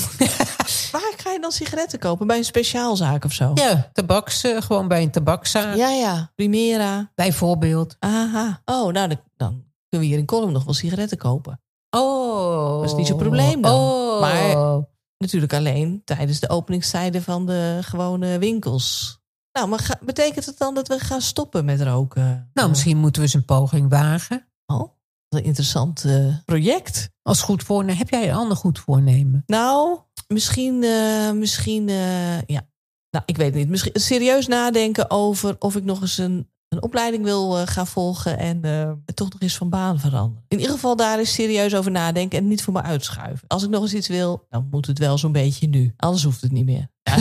Waar 0.91 1.13
ga 1.17 1.31
je 1.31 1.37
dan 1.41 1.51
sigaretten 1.51 1.99
kopen? 1.99 2.27
Bij 2.27 2.37
een 2.37 2.43
speciaalzaak 2.45 3.25
of 3.25 3.33
zo? 3.33 3.51
Ja, 3.53 3.89
tabaks, 3.93 4.43
eh, 4.43 4.61
gewoon 4.61 4.87
bij 4.87 5.01
een 5.01 5.11
tabakszaak. 5.11 5.75
ja. 5.75 5.89
ja. 5.89 6.31
Primera. 6.35 7.11
Bijvoorbeeld. 7.15 7.95
Aha. 7.99 8.61
Oh, 8.65 8.91
nou, 8.93 9.07
dan, 9.07 9.19
dan 9.35 9.63
kunnen 9.89 10.07
we 10.07 10.13
hier 10.13 10.17
in 10.17 10.25
Kolm 10.25 10.51
nog 10.51 10.63
wel 10.63 10.73
sigaretten 10.73 11.17
kopen. 11.17 11.60
Oh. 11.97 12.79
Dat 12.79 12.89
is 12.89 12.95
niet 12.95 13.07
zo'n 13.07 13.17
probleem 13.17 13.61
dan. 13.61 13.73
Oh. 13.79 14.19
Maar- 14.19 14.89
Natuurlijk 15.17 15.53
alleen 15.53 16.01
tijdens 16.05 16.39
de 16.39 16.49
openingstijden 16.49 17.23
van 17.23 17.45
de 17.45 17.77
gewone 17.81 18.37
winkels. 18.39 19.19
Nou, 19.51 19.67
maar 19.67 19.79
ga- 19.79 19.99
betekent 20.03 20.45
het 20.45 20.57
dan 20.57 20.73
dat 20.73 20.87
we 20.87 20.99
gaan 20.99 21.21
stoppen 21.21 21.65
met 21.65 21.81
roken? 21.81 22.49
Nou, 22.53 22.69
misschien 22.69 22.97
moeten 22.97 23.21
we 23.21 23.27
eens 23.27 23.35
een 23.35 23.45
poging 23.45 23.89
wagen. 23.89 24.47
Oh, 24.65 24.77
wat 24.79 24.89
een 25.29 25.43
interessant 25.43 26.05
eh, 26.05 26.35
project. 26.45 27.09
Als 27.21 27.41
goed 27.41 27.63
voornemen. 27.63 27.97
Heb 27.97 28.09
jij 28.09 28.29
een 28.29 28.35
ander 28.35 28.57
goed 28.57 28.79
voornemen? 28.79 29.43
Nou, 29.45 29.99
misschien, 30.27 30.83
eh, 30.83 31.31
misschien, 31.31 31.89
eh, 31.89 32.41
ja. 32.41 32.61
Nou, 33.09 33.23
ik 33.25 33.37
weet 33.37 33.47
het 33.47 33.55
niet. 33.55 33.69
Misschien 33.69 33.99
serieus 33.99 34.47
nadenken 34.47 35.09
over 35.09 35.55
of 35.59 35.75
ik 35.75 35.83
nog 35.83 36.01
eens 36.01 36.17
een, 36.17 36.50
een 36.71 36.83
opleiding 36.83 37.23
wil 37.23 37.57
eh, 37.57 37.67
gaan 37.67 37.87
volgen 37.87 38.37
en 38.37 38.63
eh, 38.63 38.91
toch 39.13 39.29
nog 39.31 39.41
eens 39.41 39.57
van 39.57 39.69
baan 39.69 39.99
veranderen. 39.99 40.45
In 40.47 40.59
ieder 40.59 40.73
geval 40.73 40.95
daar 40.95 41.19
eens 41.19 41.33
serieus 41.33 41.75
over 41.75 41.91
nadenken 41.91 42.39
en 42.39 42.47
niet 42.47 42.63
voor 42.63 42.73
me 42.73 42.81
uitschuiven. 42.81 43.47
Als 43.47 43.63
ik 43.63 43.69
nog 43.69 43.81
eens 43.81 43.93
iets 43.93 44.07
wil, 44.07 44.45
dan 44.49 44.67
moet 44.71 44.87
het 44.87 44.99
wel 44.99 45.17
zo'n 45.17 45.31
beetje 45.31 45.67
nu. 45.67 45.93
Anders 45.97 46.23
hoeft 46.23 46.41
het 46.41 46.51
niet 46.51 46.65
meer. 46.65 46.87
Ja, 47.03 47.17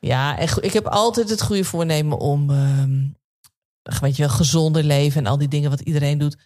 ja 0.36 0.38
ik 0.60 0.72
heb 0.72 0.86
altijd 0.86 1.30
het 1.30 1.42
goede 1.42 1.64
voornemen 1.64 2.18
om, 2.18 2.50
ehm, 2.50 3.04
weet 4.00 4.16
je 4.16 4.22
wel, 4.22 4.34
gezonder 4.34 4.84
leven 4.84 5.24
en 5.24 5.30
al 5.30 5.38
die 5.38 5.48
dingen 5.48 5.70
wat 5.70 5.80
iedereen 5.80 6.18
doet. 6.18 6.36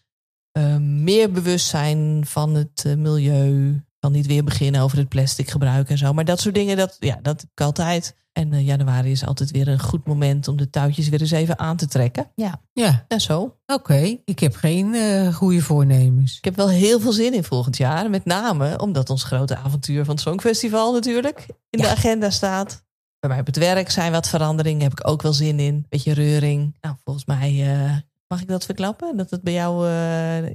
Eh, 0.53 0.77
meer 0.77 1.33
bewustzijn 1.33 2.27
van 2.27 2.55
het 2.55 2.85
eh, 2.87 2.95
milieu. 2.95 3.85
Van 4.01 4.13
niet 4.13 4.27
weer 4.27 4.45
beginnen 4.45 4.81
over 4.81 4.99
het 4.99 5.09
plastic 5.09 5.51
gebruik 5.51 5.91
en 5.91 5.99
zo. 5.99 6.13
Maar 6.13 6.25
dat 6.25 6.41
soort 6.41 6.55
dingen, 6.55 6.77
dat, 6.77 6.97
ja, 6.99 7.19
dat 7.23 7.41
heb 7.41 7.51
ik 7.55 7.61
altijd. 7.61 8.19
En 8.33 8.53
eh, 8.53 8.67
januari 8.67 9.11
is 9.11 9.27
altijd 9.27 9.51
weer 9.51 9.69
een 9.69 9.81
goed 9.81 10.07
moment 10.07 10.49
om 10.49 10.57
de 10.57 10.71
touwtjes 10.71 11.09
weer 11.09 11.21
eens 11.21 11.31
even 11.31 11.59
aan 11.59 11.77
te 11.77 11.87
trekken. 11.87 12.31
Ja, 12.35 12.61
Ja, 12.73 13.05
en 13.09 13.21
zo. 13.21 13.57
oké. 13.67 14.17
Ik 14.25 14.39
heb 14.39 14.55
geen 14.57 14.95
eh, 14.95 15.35
goede 15.35 15.61
voornemens. 15.63 16.37
Ik 16.37 16.45
heb 16.45 16.57
wel 16.57 16.69
heel 16.69 17.01
veel 17.01 17.13
zin 17.13 17.35
in 17.35 17.45
volgend 17.45 17.77
jaar. 17.77 18.11
Met 18.11 18.25
name 18.25 18.79
omdat 18.79 19.11
ons 19.11 19.25
grote 19.25 19.57
avontuur 19.57 20.05
van 20.05 20.15
het 20.15 20.23
Songfestival 20.23 20.93
natuurlijk 20.93 21.47
in 21.71 21.81
de 21.81 21.89
agenda 21.89 22.31
staat. 22.31 22.85
Bij 23.19 23.31
mij 23.31 23.41
op 23.41 23.47
het 23.47 23.57
werk 23.57 23.91
zijn 23.91 24.13
wat 24.13 24.29
veranderingen. 24.29 24.83
Heb 24.83 24.93
ik 24.93 25.09
ook 25.09 25.23
wel 25.23 25.33
zin 25.33 25.59
in. 25.61 25.87
Beetje 25.89 26.13
reuring. 26.13 26.77
Nou, 26.81 26.97
volgens 27.05 27.25
mij 27.27 27.73
eh, 27.75 27.97
mag 28.29 28.41
ik 28.41 28.49
dat 28.49 28.65
verklappen. 28.65 29.17
Dat 29.17 29.31
het 29.31 29.43
bij 29.43 29.53
jou 29.53 29.89
eh, 29.89 30.55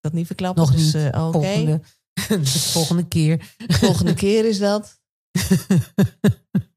dat 0.00 0.12
niet 0.12 0.26
verklappen. 0.26 0.62
Nog 0.62 0.72
dus, 0.72 0.84
niet. 0.84 0.94
eh, 0.94 1.26
Oké. 1.26 1.38
Volgende, 1.38 1.80
de 2.28 2.46
volgende 2.46 3.08
keer. 3.08 3.54
Volgende 3.66 4.14
keer 4.14 4.44
is 4.48 4.58
dat. 4.58 5.00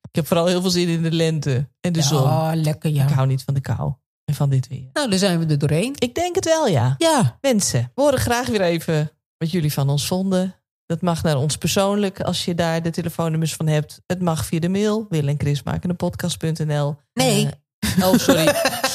ik 0.09 0.15
heb 0.15 0.27
vooral 0.27 0.45
heel 0.45 0.61
veel 0.61 0.69
zin 0.69 0.87
in 0.87 1.03
de 1.03 1.11
lente 1.11 1.69
en 1.81 1.93
de 1.93 2.01
zon. 2.01 2.23
Ja, 2.23 2.55
lekker 2.55 2.89
Ik 2.89 2.95
ja. 2.95 3.07
hou 3.07 3.27
niet 3.27 3.43
van 3.43 3.53
de 3.53 3.61
kou 3.61 3.93
en 4.25 4.35
van 4.35 4.49
dit 4.49 4.67
weer. 4.67 4.89
Nou, 4.93 5.09
dan 5.09 5.19
zijn 5.19 5.39
we 5.39 5.45
er 5.45 5.57
doorheen. 5.57 5.95
Ik 5.97 6.15
denk 6.15 6.35
het 6.35 6.45
wel, 6.45 6.67
ja. 6.67 6.95
Ja, 6.97 7.37
Mensen, 7.41 7.91
we 7.95 8.01
horen 8.01 8.19
graag 8.19 8.47
weer 8.47 8.61
even 8.61 9.11
wat 9.37 9.51
jullie 9.51 9.73
van 9.73 9.89
ons 9.89 10.07
vonden. 10.07 10.55
Dat 10.85 11.01
mag 11.01 11.23
naar 11.23 11.37
ons 11.37 11.57
persoonlijk, 11.57 12.21
als 12.21 12.45
je 12.45 12.55
daar 12.55 12.81
de 12.81 12.89
telefoonnummers 12.89 13.53
van 13.53 13.67
hebt. 13.67 14.01
Het 14.05 14.21
mag 14.21 14.45
via 14.45 14.59
de 14.59 14.69
mail, 14.69 15.05
Wil 15.09 15.27
en 15.27 15.39
Chris 15.39 15.63
maken 15.63 15.89
een 15.89 15.95
podcast.nl. 15.95 16.97
Nee. 17.13 17.49
Eh, 17.79 18.07
oh, 18.07 18.17
sorry. 18.17 18.45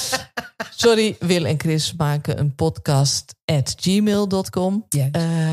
sorry, 0.84 1.16
Wil 1.20 1.44
en 1.44 1.58
Chris 1.60 1.94
maken 1.96 2.38
een 2.38 2.54
podcast 2.54 3.34
at 3.44 3.74
gmail.com. 3.80 4.86
Eh, 4.88 5.02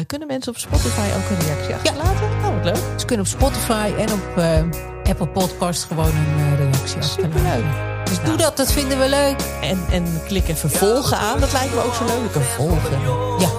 kunnen 0.08 0.28
mensen 0.28 0.52
op 0.52 0.58
Spotify 0.58 1.08
ook 1.18 1.30
een 1.30 1.46
reactie 1.46 1.74
achterlaten? 1.76 2.30
Nou, 2.42 2.56
wat 2.56 2.64
leuk. 2.64 3.00
Ze 3.00 3.06
kunnen 3.06 3.26
op 3.26 3.32
Spotify 3.32 3.92
en 3.98 4.14
op 4.14 4.38
eh, 4.38 4.64
Apple 5.10 5.28
Podcast 5.28 5.84
gewoon 5.84 6.06
een 6.06 6.38
eh, 6.38 6.58
reactie 6.58 6.98
achterlaten. 6.98 7.42
Superleuk. 7.42 7.66
Dus 8.06 8.24
doe 8.24 8.36
dat, 8.38 8.58
dat 8.58 8.72
vinden 8.72 9.00
we 9.00 9.10
leuk. 9.10 9.42
En, 9.62 9.80
en 9.92 10.06
klik 10.28 10.48
even 10.48 10.70
volgen 10.70 11.18
aan. 11.18 11.40
Dat 11.40 11.52
lijkt 11.52 11.74
me 11.74 11.82
ook 11.84 11.94
zo 11.94 12.06
leuk. 12.06 12.36
Een 12.36 12.42
volgen. 12.42 13.00
Ja. 13.40 13.50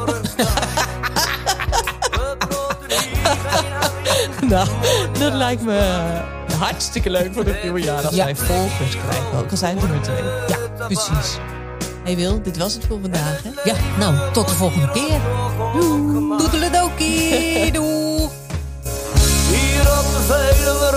nou, 4.49 4.69
dat 5.19 5.33
lijkt 5.33 5.63
me 5.63 5.81
hartstikke 6.59 7.11
leuk 7.11 7.33
voor 7.33 7.45
het 7.45 7.63
nieuwe 7.63 7.81
jaar. 7.81 8.07
Als 8.07 8.15
Ja. 8.15 8.25
wij 8.25 8.37
volgers 8.37 8.97
krijgen. 8.97 9.39
Ook 9.39 9.51
al 9.51 9.57
zijn 9.57 9.79
er 9.79 10.01
twee. 10.03 10.23
Ja, 10.23 10.87
precies. 10.87 11.39
Hey 12.05 12.17
Wil, 12.17 12.43
dit 12.43 12.57
was 12.57 12.75
het 12.75 12.85
voor 12.85 12.99
vandaag. 13.01 13.43
Hè? 13.43 13.51
Ja, 13.71 13.75
nou, 13.99 14.33
tot 14.33 14.49
de 14.49 14.55
volgende 14.55 14.91
keer. 14.91 15.21
Doei. 17.73 18.29
Hier 19.49 19.81
op 19.81 20.05
de 20.05 20.25
Veluwe 20.27 20.91